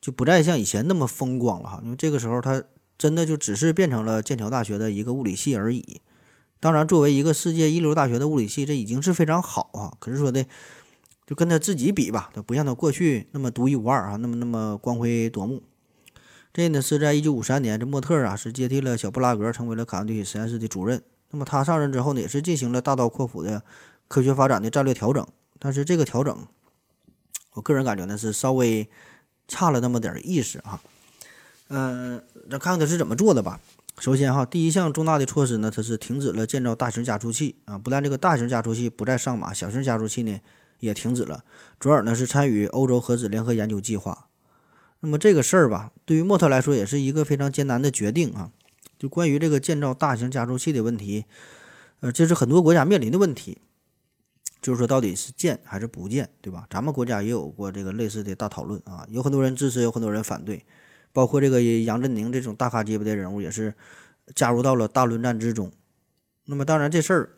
[0.00, 2.62] 就不再像以前那么风光了哈，因为这个时候它
[2.98, 6.00] 真的就只是变成了剑桥大学的一个物理系而已。
[6.60, 9.94] 当然，作为一个世界一流大学的物理系，这已经是非常好啊。
[10.00, 10.44] 可是说的，
[11.24, 15.62] 就跟他自己比吧，它不像他过去那么独一无二啊，那么那么光辉夺目。
[16.52, 21.00] 这呢是在一九五三年，这莫特啊是接替了小布拉格，成为了卡文迪许实验室的主任。
[21.30, 23.62] 那么他上任之后呢，也是进行了大刀阔斧的
[24.08, 25.24] 科学发展的战略调整。
[25.60, 26.36] 但是这个调整，
[27.52, 28.88] 我个人感觉呢是稍微
[29.46, 30.82] 差了那么点意思啊。
[31.68, 33.60] 嗯，咱看看他是怎么做的吧。
[33.98, 37.76] 首先哈，第一项重大的措施呢，它是停止了建造大型加速器啊。
[37.76, 40.38] 不但这个大型加速器不再上马，小型加速器呢
[40.78, 41.44] 也停止了。
[41.80, 44.28] 转而呢是参与欧洲核子联合研究计划。
[45.00, 48.50] 那么这个事儿吧，对于莫特来说也是一个非常艰难的决定啊。
[48.98, 51.24] 就关于这个建造大型加速器的问题，
[52.00, 53.58] 呃，这是很多国家面临的问题，
[54.60, 56.66] 就是说到底是建还是不建，对吧？
[56.68, 60.64] 咱们国家也有过这个类似的大讨论啊，有很多人支持，有很多人反对，
[61.12, 63.74] 包括这个杨振宁这种大咖级别的人物也是
[64.34, 65.70] 加入到了大论战之中。
[66.44, 67.36] 那么当然这事儿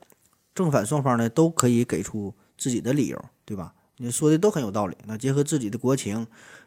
[0.54, 3.74] 正反双方呢都可以给出自己的理由，对吧？
[3.96, 4.96] 你说的都很有道理。
[5.06, 6.26] 那结合自己的国情。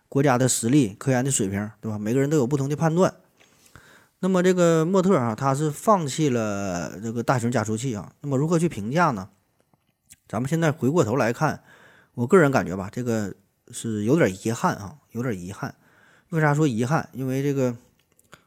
[0.10, 1.98] 国家的实力、科研的水平，对吧？
[1.98, 3.16] 每个人都有不同的判断。
[4.20, 8.14] 那么这个莫特啊，他是放弃了这个大型加速器啊。
[8.22, 9.30] 那么如何去评价呢？
[10.28, 11.64] 咱们现在回过头来看，
[12.14, 13.34] 我个人感觉吧，这个
[13.72, 15.74] 是有点遗憾啊，有点遗憾。
[16.34, 17.08] 为啥说遗憾？
[17.14, 17.78] 因为这个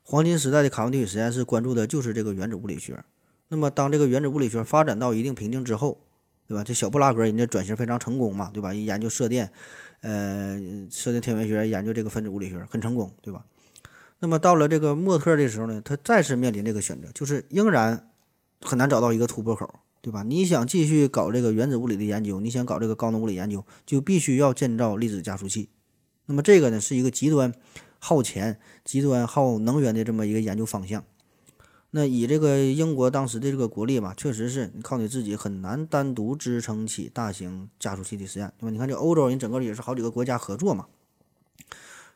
[0.02, 3.04] 黄金时代的卡文迪许实验室关注的就是这个原子物理学。
[3.46, 6.00] 那么当这个原子物理学发展到一定瓶颈之后，
[6.48, 6.64] 对吧？
[6.64, 8.74] 这小布拉格人家转型非常成功嘛，对吧？
[8.74, 9.52] 研究射电。
[10.00, 10.60] 呃，
[10.90, 13.44] 射电天文学研究这个分子物理学很成功，对吧？
[14.18, 18.10] 那么到了这个默特的时候呢，他再次面临这个选择，就是仍然
[18.62, 20.24] 很难找到一个突破口，对吧？
[20.24, 25.68] 你想继续搞这个原子物理的研究，你想搞这个高能物理研究，就必须要建造粒子加速器。
[26.26, 27.54] 那么这个呢，是一个极端
[27.98, 31.04] 耗钱、极端耗能源的这么一个研究方向。
[31.92, 38.70] 那以这个英国当时的这个国力吧，确实是你靠你自己很难单独支撑起大型加速器的实验，对吧？
[38.70, 40.86] 你看这欧洲人整个也是好几个国家合作嘛。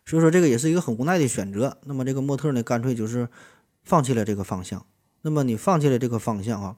[0.05, 1.79] 所以说这个也是一个很无奈的选择。
[1.85, 3.29] 那么这个莫特呢，干脆就是
[3.85, 4.85] 放弃了这个方向。
[5.23, 6.77] 那么你放弃了这个方向啊，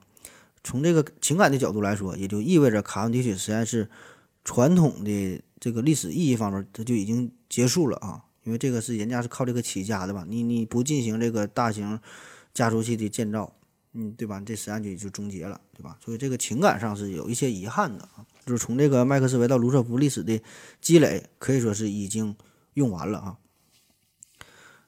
[0.63, 3.89] 从这个情感的角度来说，也就意味着卡文迪许实验室
[4.45, 8.21] 传统的这个历史意义方面，它就已经结束了啊。
[8.43, 10.25] 因为这个是人家是靠这个起家的吧？
[10.27, 11.97] 你你不进行这个大型
[12.53, 13.55] 加速器的建造，
[13.93, 14.43] 嗯，对吧？
[14.45, 15.97] 这实验就就终结了，对吧？
[16.03, 18.25] 所以这个情感上是有一些遗憾的啊。
[18.45, 20.41] 就是从这个麦克斯韦到卢瑟福历史的
[20.81, 22.35] 积累，可以说是已经。
[22.75, 23.37] 用完了啊，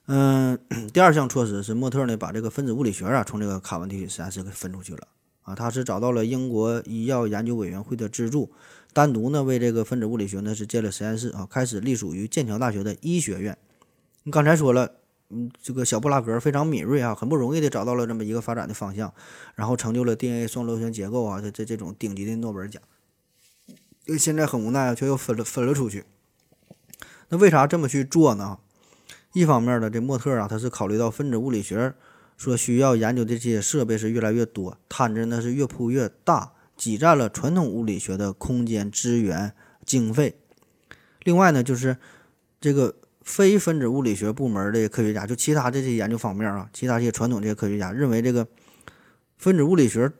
[0.06, 0.58] 嗯，
[0.92, 5.06] 第二项措施是莫特呢把这个分子物理学啊从这个卡文迪许实验室给分出去了
[5.42, 8.50] 啊，他是找到了英国医药研究委员会的资助，
[8.96, 13.58] 单独呢为这个分子物理学呢是建了实验室啊，开始隶属于剑桥大学的医学院。
[14.22, 14.90] 你刚才说了，
[15.28, 19.12] 嗯，这个小布拉格非常敏锐啊，很不容易的找到了这么一个发展的方向，
[19.54, 22.82] 然后成就了 DNA 双螺旋结构啊这这这种顶级的诺贝尔奖，
[24.18, 26.04] 现在很无奈啊，却又分了分了出去。
[27.28, 28.60] 那为啥这么去做呢？
[29.34, 31.92] 一方面呢，这莫特啊，他是考虑到分子物理学
[32.38, 39.52] 所需要研究的这些设备是越来越多，摊子呢是越铺越大，挤占了传统物理学的空间、资源、
[39.84, 40.36] 经费。
[41.24, 41.96] 另外呢，就是
[42.60, 48.46] 这个非分子物理学部门的科学家，就其他这些研究方面啊，其他这些传统这些科学家认为，这个
[49.36, 50.12] 分子物理学。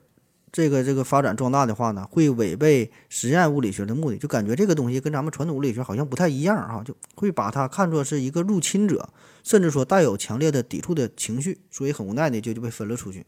[0.52, 9.10] 这个这个发展壮大的话呢，会违背实验物理学的目的，就感觉这个东西跟咱们传统物理学好像不太一样哈，就会把它看作是一个入侵者，
[9.42, 13.26] 甚至说带有强烈的抵触的情绪，所以很无奈的就就被分了出去。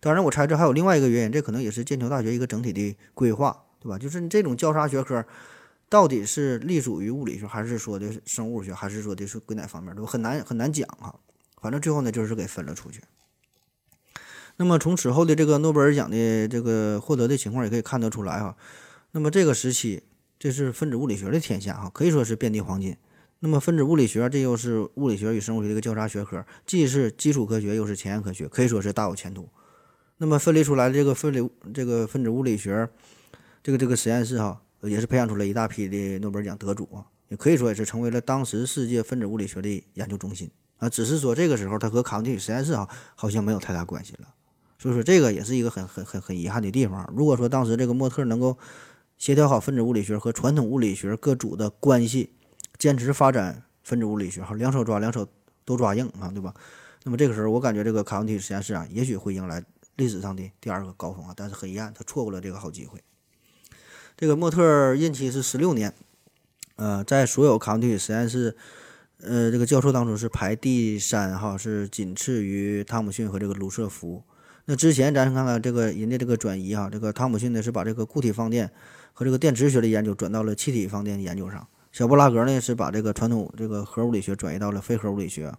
[0.00, 3.98] 当然，我猜这还有另外一个原因，这可能也是剑桥大学一个整体的规划，对吧？
[3.98, 5.24] 就是你这种交叉学科
[5.90, 11.14] 到底是隶属于物理学，还是说的生物学，还是说的是归哪方面，都很难很难讲哈。
[11.60, 13.02] 反正最后呢，就是给分了出去。
[14.56, 18.56] 那么从此后的这个诺贝尔奖的这个获得的情况也可以看得出来哈。
[19.12, 20.02] 那么这个时期，
[20.38, 22.96] 这是分子物理学的天下哈，可以说是遍地黄金。
[23.40, 29.48] 那么分子物理学这又是物理学与生物学的一个交叉学科，既是基础科学又是前沿科学，可以说是大有前途。
[30.22, 32.86] 那么分离出来的这个分离这个分子物理学
[33.62, 40.90] 这个这个实验室哈，也是培养出来一大批的诺贝尔奖得主啊，也可以说也是成为了当时世界分子物理学的研究中心啊。
[40.90, 44.28] 只是说这个时候它和卡文迪实验室哈好像没有太大关系了。
[44.78, 47.10] 所以说，这个也是一个很很很很遗憾的地方。
[47.16, 48.58] 如果说当时这个莫特能够
[49.16, 52.34] 协调好分子物理学和传统物理学各组的关系，
[52.78, 55.26] 坚持发展分子物理学，哈，两手抓，两手
[55.64, 56.54] 都抓硬啊，对吧？
[57.04, 59.62] 那么这个时候，我感觉这个卡文迪实验室啊，也许会迎来
[60.00, 61.34] 历史上的第二个高峰啊。
[61.36, 63.00] 但是很遗憾，他错过了这个好机会。
[64.16, 65.94] 这个莫特任期是十六年，
[66.76, 68.56] 呃，在所有卡文迪实验室
[69.22, 74.22] 呃这个教授当中是排第三哈，是仅次于汤姆逊和这个卢瑟福。
[74.66, 78.70] 那之前咱看看这个人家这个转移哈，这个汤姆逊呢是把这个固体放电
[79.12, 85.52] 和这个电磁学的研究转到了气体放电研究上，小布拉格呢是把这个传统这个核物理学转移到了非核物理学，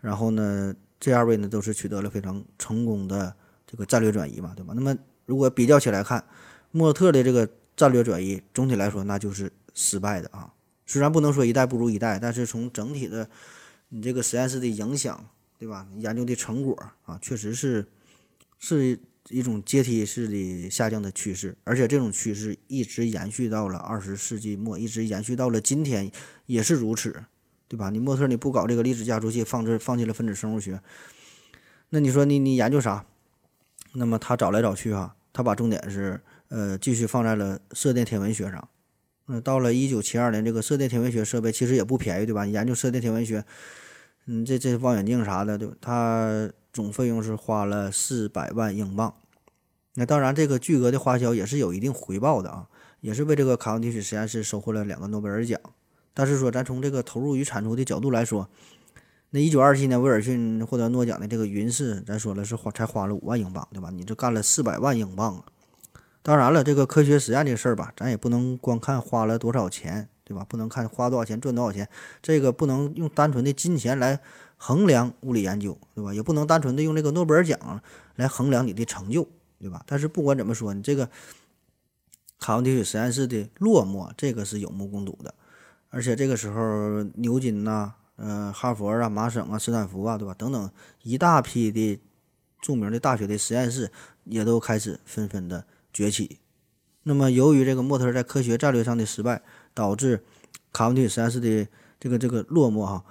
[0.00, 3.34] 然后呢这二位呢都是取得了非常成功的
[3.74, 4.72] 这个战略转移嘛，对吧？
[4.76, 4.96] 那么
[5.26, 6.24] 如果比较起来看，
[6.70, 10.52] 莫特的这个战略转移总体来说那就是失败的啊，
[10.86, 13.28] 虽然不能说一代不如一代，但是从整体的
[13.88, 15.88] 你这个实验室的影响，对吧？
[15.96, 17.84] 研究的成果啊，确实是。
[18.56, 18.98] 是
[19.28, 26.10] 一种阶梯式的下降的趋势，而且这种趋势一直延续到了二十世纪末，一直延续到了今天
[26.46, 27.24] 也是如此，
[27.68, 27.90] 对吧？
[27.90, 30.80] 你莫特你不搞这个粒子加速器，放这放弃了分子生物学，
[31.90, 33.04] 那你说你你研究啥？
[33.94, 38.68] 那么他找来找去哈，他把重点是呃继续放在了射电天文学上。
[39.26, 42.44] 那到了一九七二年，这个射电天文学设备其实也不便宜，对吧？
[42.44, 43.44] 研究射电天文学，
[44.26, 45.74] 嗯，这这望远镜啥的，对吧？
[45.80, 46.50] 他。
[46.74, 49.14] 总费用是花了四百万英镑，
[49.94, 52.66] 那当然这个巨额的花销也是有一定回报的啊，
[53.00, 55.60] 也是为这个卡文迪许实验室收获了两个诺贝尔奖。
[56.12, 58.50] 但是说咱从这个投入与产出的角度来说，
[59.34, 63.90] 那一九二七年威尔逊获得诺奖的这个云氏，咱说了是花才花了五万英镑，对吧？
[63.90, 65.42] 你这干了四百万英镑啊！
[66.22, 70.46] 当然了，这个科学实验这事儿吧，咱也不能光看花了多少钱，对吧？
[70.48, 71.88] 不能看花多少钱赚多少钱，
[72.22, 74.20] 这个不能用单纯的金钱来。
[74.56, 76.14] 衡量物理研究，对吧？
[76.14, 77.82] 也不能单纯的用这个诺贝尔奖
[78.14, 79.26] 来衡量你的成就，
[79.58, 79.82] 对吧？
[79.84, 81.10] 但是不管怎么说，你这个
[82.38, 85.34] 卡文迪许实验室的落寞，这个是有目共睹的。
[85.90, 90.34] 而且这个时候，牛津呐，嗯，哈佛啊、麻省啊、斯坦福啊，对吧？
[90.34, 90.70] 等等
[91.02, 92.00] 一大批的
[92.60, 93.90] 著名的大学的实验室
[94.24, 96.38] 也都开始纷纷的崛起。
[97.02, 99.42] 那么，由于这个莫特在科学战略上的失败，
[99.74, 100.24] 导致
[100.72, 103.04] 卡文迪实验室的这个这个落寞哈。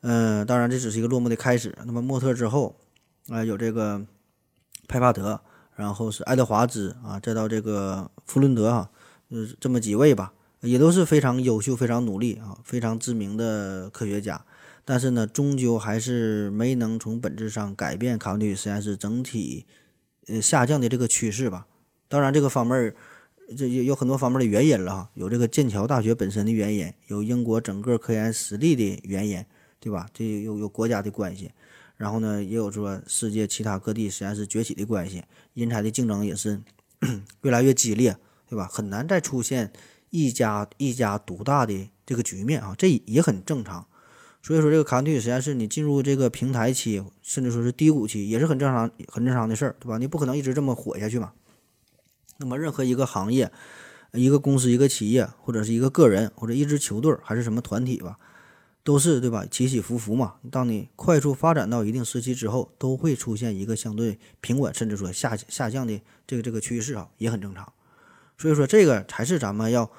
[0.00, 1.76] 嗯，当然这只是一个落寞的开始。
[1.86, 2.76] 那么莫特之后
[3.28, 4.04] 啊，有这个
[4.86, 5.40] 派帕德，
[5.76, 8.90] 然后是爱德华兹啊，再到这个弗伦德哈，
[9.30, 10.32] 呃，这么几位吧。
[10.60, 14.44] 也都是非常优秀、非常努力啊、非常知名的科学家，
[14.84, 19.66] 但是呢，终究还是没能从本质上改变卡文迪实验室整体
[20.26, 21.66] 呃下降的这个趋势吧。
[22.08, 22.96] 当然，这个方面儿
[23.56, 29.44] 这有有很多方面的原因了哈，有这个剑桥大学本身的原因，有英国整个科研实力的原因，
[29.78, 30.08] 对吧？
[30.12, 31.52] 这有有国家的关系，
[31.96, 35.22] 然后呢，也有说世界其他各地实验室崛起的关系，
[35.54, 36.60] 人才的竞争也是
[37.42, 38.16] 越来越激烈，
[38.48, 38.66] 对吧？
[38.66, 39.70] 很难再出现。
[40.10, 43.86] 一家一家独大的这个局面啊，这也很正常。
[44.40, 49.98] 所以说，这个卡文迪实验室你进入这个平台期，甚至说是低谷期，也是很正常、很正常的事儿，对吧？
[49.98, 51.32] 你不可能一直这么火下去嘛。
[52.38, 53.50] 那么，任何一个行业、
[54.12, 58.16] 一个公司、一个企业，或者是一个个人，或者一支球队，还是什么团体吧，
[58.84, 59.44] 都是对吧？
[59.50, 60.36] 起起伏伏嘛。
[60.50, 67.70] 当你快速发展到一定时期之后，都会出现一个相对平稳，甚至说下下降的这个这个趋势啊，也很正常。
[68.38, 69.90] 所以说，这个才是咱们要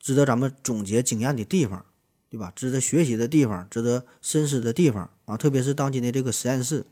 [0.00, 1.86] 值得咱们总结经验的地方，
[2.28, 2.52] 对吧？
[2.56, 5.36] 值得学习的地方，值得深思的地方啊！
[5.36, 6.84] 特别是当今的这个实验室，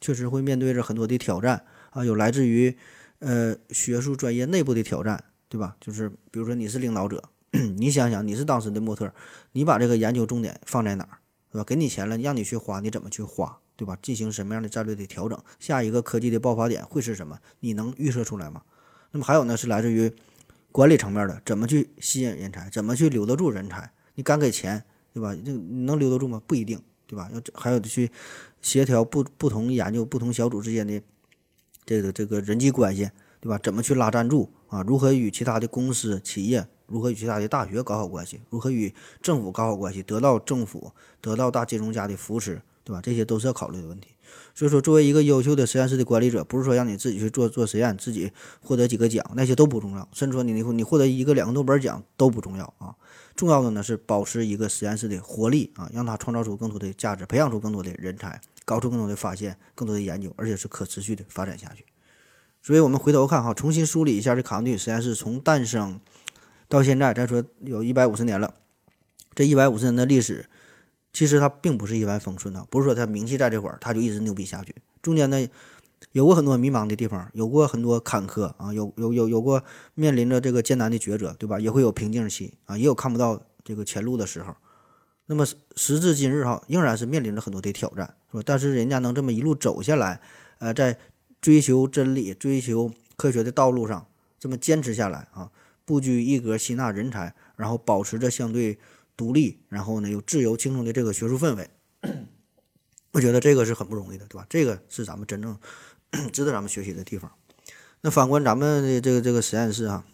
[0.00, 2.76] 确实会面对着很多的挑战啊，有来自于
[3.18, 5.76] 呃学术专业内部的挑战，对吧？
[5.80, 7.20] 就是比如说你是领导者，
[7.76, 9.12] 你想想你是当时的模特，
[9.50, 11.18] 你把这个研究重点放在哪儿，
[11.50, 11.64] 对吧？
[11.64, 13.98] 给你钱了，让你去花，你怎么去花，对吧？
[14.00, 15.36] 进行什么样的战略的调整？
[15.58, 17.40] 下一个科技的爆发点会是什么？
[17.58, 18.62] 你能预测出来吗？
[19.10, 20.12] 那么还有呢，是来自于。
[20.76, 23.90] 管理层面的怎么去吸引人才，怎么去留得住人才？
[24.14, 25.34] 你敢给钱，对吧？
[25.42, 26.42] 这能留得住吗？
[26.46, 27.30] 不一定，对吧？
[27.32, 28.10] 要还有去
[28.60, 31.00] 协调不不同研究、不同小组之间的
[31.86, 33.10] 这个这个人际关系，
[33.40, 33.58] 对吧？
[33.62, 34.82] 怎么去拉赞助啊？
[34.82, 38.42] 如何与其他的公司、企业，如何与其他的大学搞好关系？
[38.50, 40.02] 如何与政府搞好关系？
[40.02, 43.00] 得到政府、得到大金融家的扶持，对吧？
[43.00, 44.10] 这些都是要考虑的问题。
[44.56, 48.32] 所以说，作为一个优秀的实验室的管理者，不是说让你自己去做做实验，自己
[48.62, 50.08] 获得几个奖，那些都不重要。
[50.14, 52.96] 甚至说你你获得一个两个诺贝尔奖都不重要啊。
[53.36, 61.84] 重要的呢是保持一个实验室的活力啊，让它创造出更多的价值，培养出更多的人才，搞出更多的发现，更多的研究，而且是可持续的发展下去。
[62.62, 66.00] 所以我们回头看哈，重新梳理一下这卡文迪实验室从诞生
[66.66, 68.54] 到现在，再说有一百五十年了，
[69.34, 70.48] 这一百五十年的历史。
[71.16, 74.74] 其实他并不是一帆风顺的，不是说他名气在这块儿，他就一直牛逼下去。
[75.00, 75.48] 中间呢，
[76.12, 79.64] 有过很多迷茫的地方，有过很多坎坷啊，有有有有过
[79.94, 81.58] 面临着这个艰难的抉择，对吧？
[81.58, 84.54] 也会有瓶颈期啊，也有看不到这个前路的时候。
[85.24, 88.42] 那么时至今日哈，仍然是面临着很多的挑战，是吧？
[88.44, 90.20] 但是人家能这么一路走下来，
[90.58, 90.98] 呃，在
[91.40, 94.06] 追求真理、追求科学的道路上
[94.38, 95.50] 这么坚持下来啊，
[95.86, 98.78] 不拘一格，吸纳人才，然后保持着相对。
[99.16, 101.70] 独立，然后呢，有自由轻松的这个学术氛围，
[103.12, 104.46] 我觉得这个是很不容易的，对吧？
[104.50, 105.58] 这个是咱们真正
[106.32, 107.32] 值得咱们学习的地方。
[108.02, 110.04] 那反观咱们的这个这个实验室啊，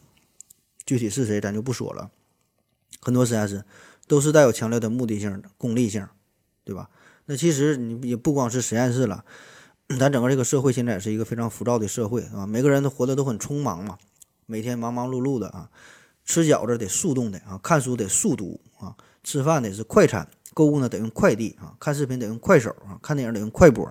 [0.86, 2.10] 具体是谁咱就不说了。
[3.00, 3.64] 很多实验室
[4.06, 6.06] 都是带有强烈的目的性、功利性，
[6.64, 6.88] 对吧？
[7.26, 9.24] 那其实你也不光是实验室了，
[9.98, 13.98] 咱整个这个社会现在也是一个非常浮躁的社会啊，每个人都活得都很匆忙嘛，
[14.46, 15.68] 每天忙忙碌碌的啊。
[16.32, 23.86] 吃饺子得速冻的啊，看书得速读啊，吃饭得是快餐，购物呢得用快递啊，看视频得用快手啊，看电影得用快播，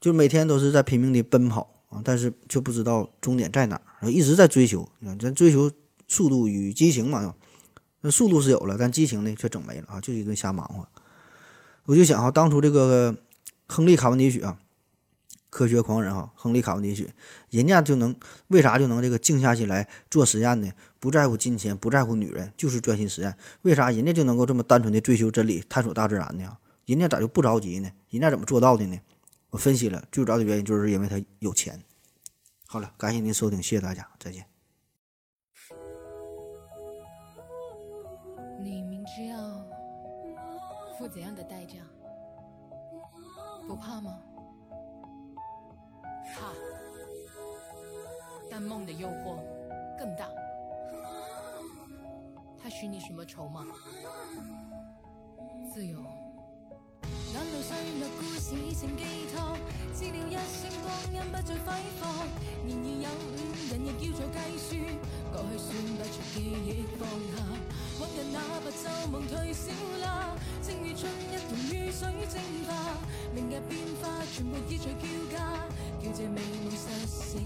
[0.00, 4.88] 就每天都是在拼命的奔跑啊，但是却不知道终点在哪儿，一直在追求，
[5.20, 5.70] 咱追求
[6.08, 7.32] 速度与激情嘛，
[8.00, 10.84] 那速度是有了，但激情呢却整没了啊，就一顿瞎忙活。
[11.84, 13.16] 我就想哈，当初这个
[13.68, 14.58] 亨利·卡文迪许啊。
[15.50, 17.08] 科学狂人哈，亨利·卡文迪许，
[17.48, 18.12] 人家就能
[18.48, 20.68] 为啥就能这个静下心来做实验呢？
[21.04, 23.36] 不在乎金钱，不在乎女人，就是专心实验。
[23.60, 26.56] 为啥人家就能够这么单纯的追求真理，探索大自然呢？
[26.86, 27.92] 人家咋就不着急呢？
[28.08, 28.98] 人家怎么做到的呢？
[29.50, 31.78] 我分析了，最主要的原因就是因为他有钱。
[32.66, 34.46] 好了，感谢您收听，谢谢大家，再见。
[38.58, 39.36] 你明知要
[40.98, 41.74] 付怎样的代价，
[43.68, 44.18] 不怕吗？
[46.34, 46.50] 怕，
[48.50, 49.36] 但梦的诱惑
[49.98, 50.26] 更大。
[52.74, 53.64] 他许你什么筹码？
[55.72, 55.96] 自由。
[57.32, 57.70] 眼淚碎
[58.00, 59.54] 落故事成寄託，
[59.94, 61.70] 知了一聲光陰不再揮
[62.02, 62.02] 霍。
[62.66, 63.06] 然而有
[63.70, 64.74] 人亦要做計算，
[65.30, 67.46] 過去算不出記憶放下，
[68.00, 69.70] 往日那白晝夢退燒
[70.02, 70.34] 啦。
[70.60, 72.98] 正如春一同雨水蒸發，
[73.32, 74.02] 明日變化
[74.34, 75.62] 全部意在叫價，
[76.02, 77.38] 叫這美夢失色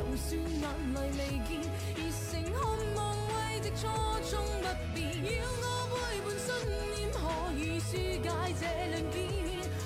[0.00, 1.60] 就算眼淚未見，
[1.94, 2.56] 熱誠渴
[2.96, 2.98] 望
[3.28, 3.84] 慰藉初
[4.30, 4.32] 衷
[4.62, 4.98] 不變。
[5.20, 5.28] 要
[5.60, 5.94] 我背
[6.24, 6.48] 叛信
[6.96, 7.20] 念，可
[7.52, 7.92] 以紓
[8.24, 8.24] 解
[8.56, 9.14] 這兩件。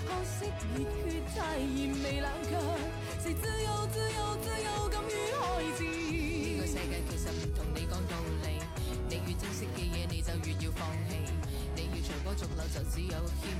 [0.06, 0.38] 可惜
[0.70, 0.78] 熱
[1.10, 1.66] 血太燃
[2.04, 2.54] 未冷卻，
[3.24, 5.42] 誰自由自由自由敢於開
[5.74, 5.82] 戰？
[5.82, 8.62] 呢個世界其實唔同你講道理，
[9.08, 11.26] 你越珍惜嘅嘢你就越要放棄，
[11.74, 13.50] 你要隨波逐流就只有謙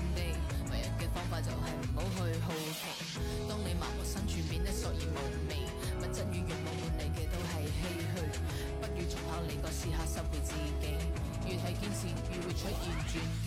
[9.85, 10.97] 試下收回自己，
[11.47, 13.13] 越係堅持越會出現轉
[13.45, 13.47] 機。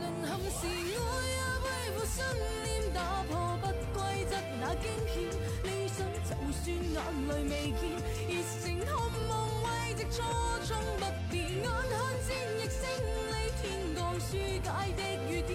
[0.00, 0.62] 淪陷時，
[0.96, 2.16] 我也背負信
[2.64, 3.30] 念，打破
[3.60, 5.14] 不規則那驚險。
[5.64, 6.96] 理想就算眼
[7.28, 7.84] 淚未見，
[8.30, 8.32] 熱
[8.64, 8.88] 情渴
[9.28, 9.30] 望
[9.64, 10.16] 慰藉初
[10.66, 11.36] 衷不變。
[11.44, 11.92] 眼看
[12.24, 12.80] 戰役勝
[13.28, 13.62] 利，天
[13.94, 14.66] 降紓解
[14.96, 15.52] 的雨點，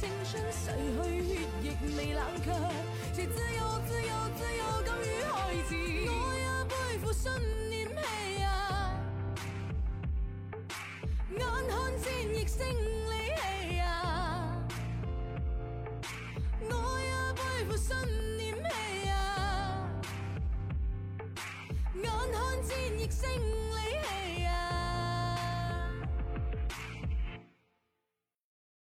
[0.00, 1.30] 青春逝去，血
[1.62, 1.66] 液
[1.96, 2.46] 未冷卻，
[3.14, 5.32] 誰自由自由自由敢於開
[5.68, 5.70] 戰？
[6.10, 7.22] 我也背負信
[7.70, 8.02] 念，嘿
[8.40, 8.44] 呀！
[11.30, 11.38] 眼
[11.68, 12.58] 看戰役勝
[13.10, 13.42] 利，嘿
[13.76, 13.82] 呀！
[16.60, 17.88] 我也背負信
[18.36, 19.12] 念，嘿呀！
[21.94, 23.22] 眼看戰役勝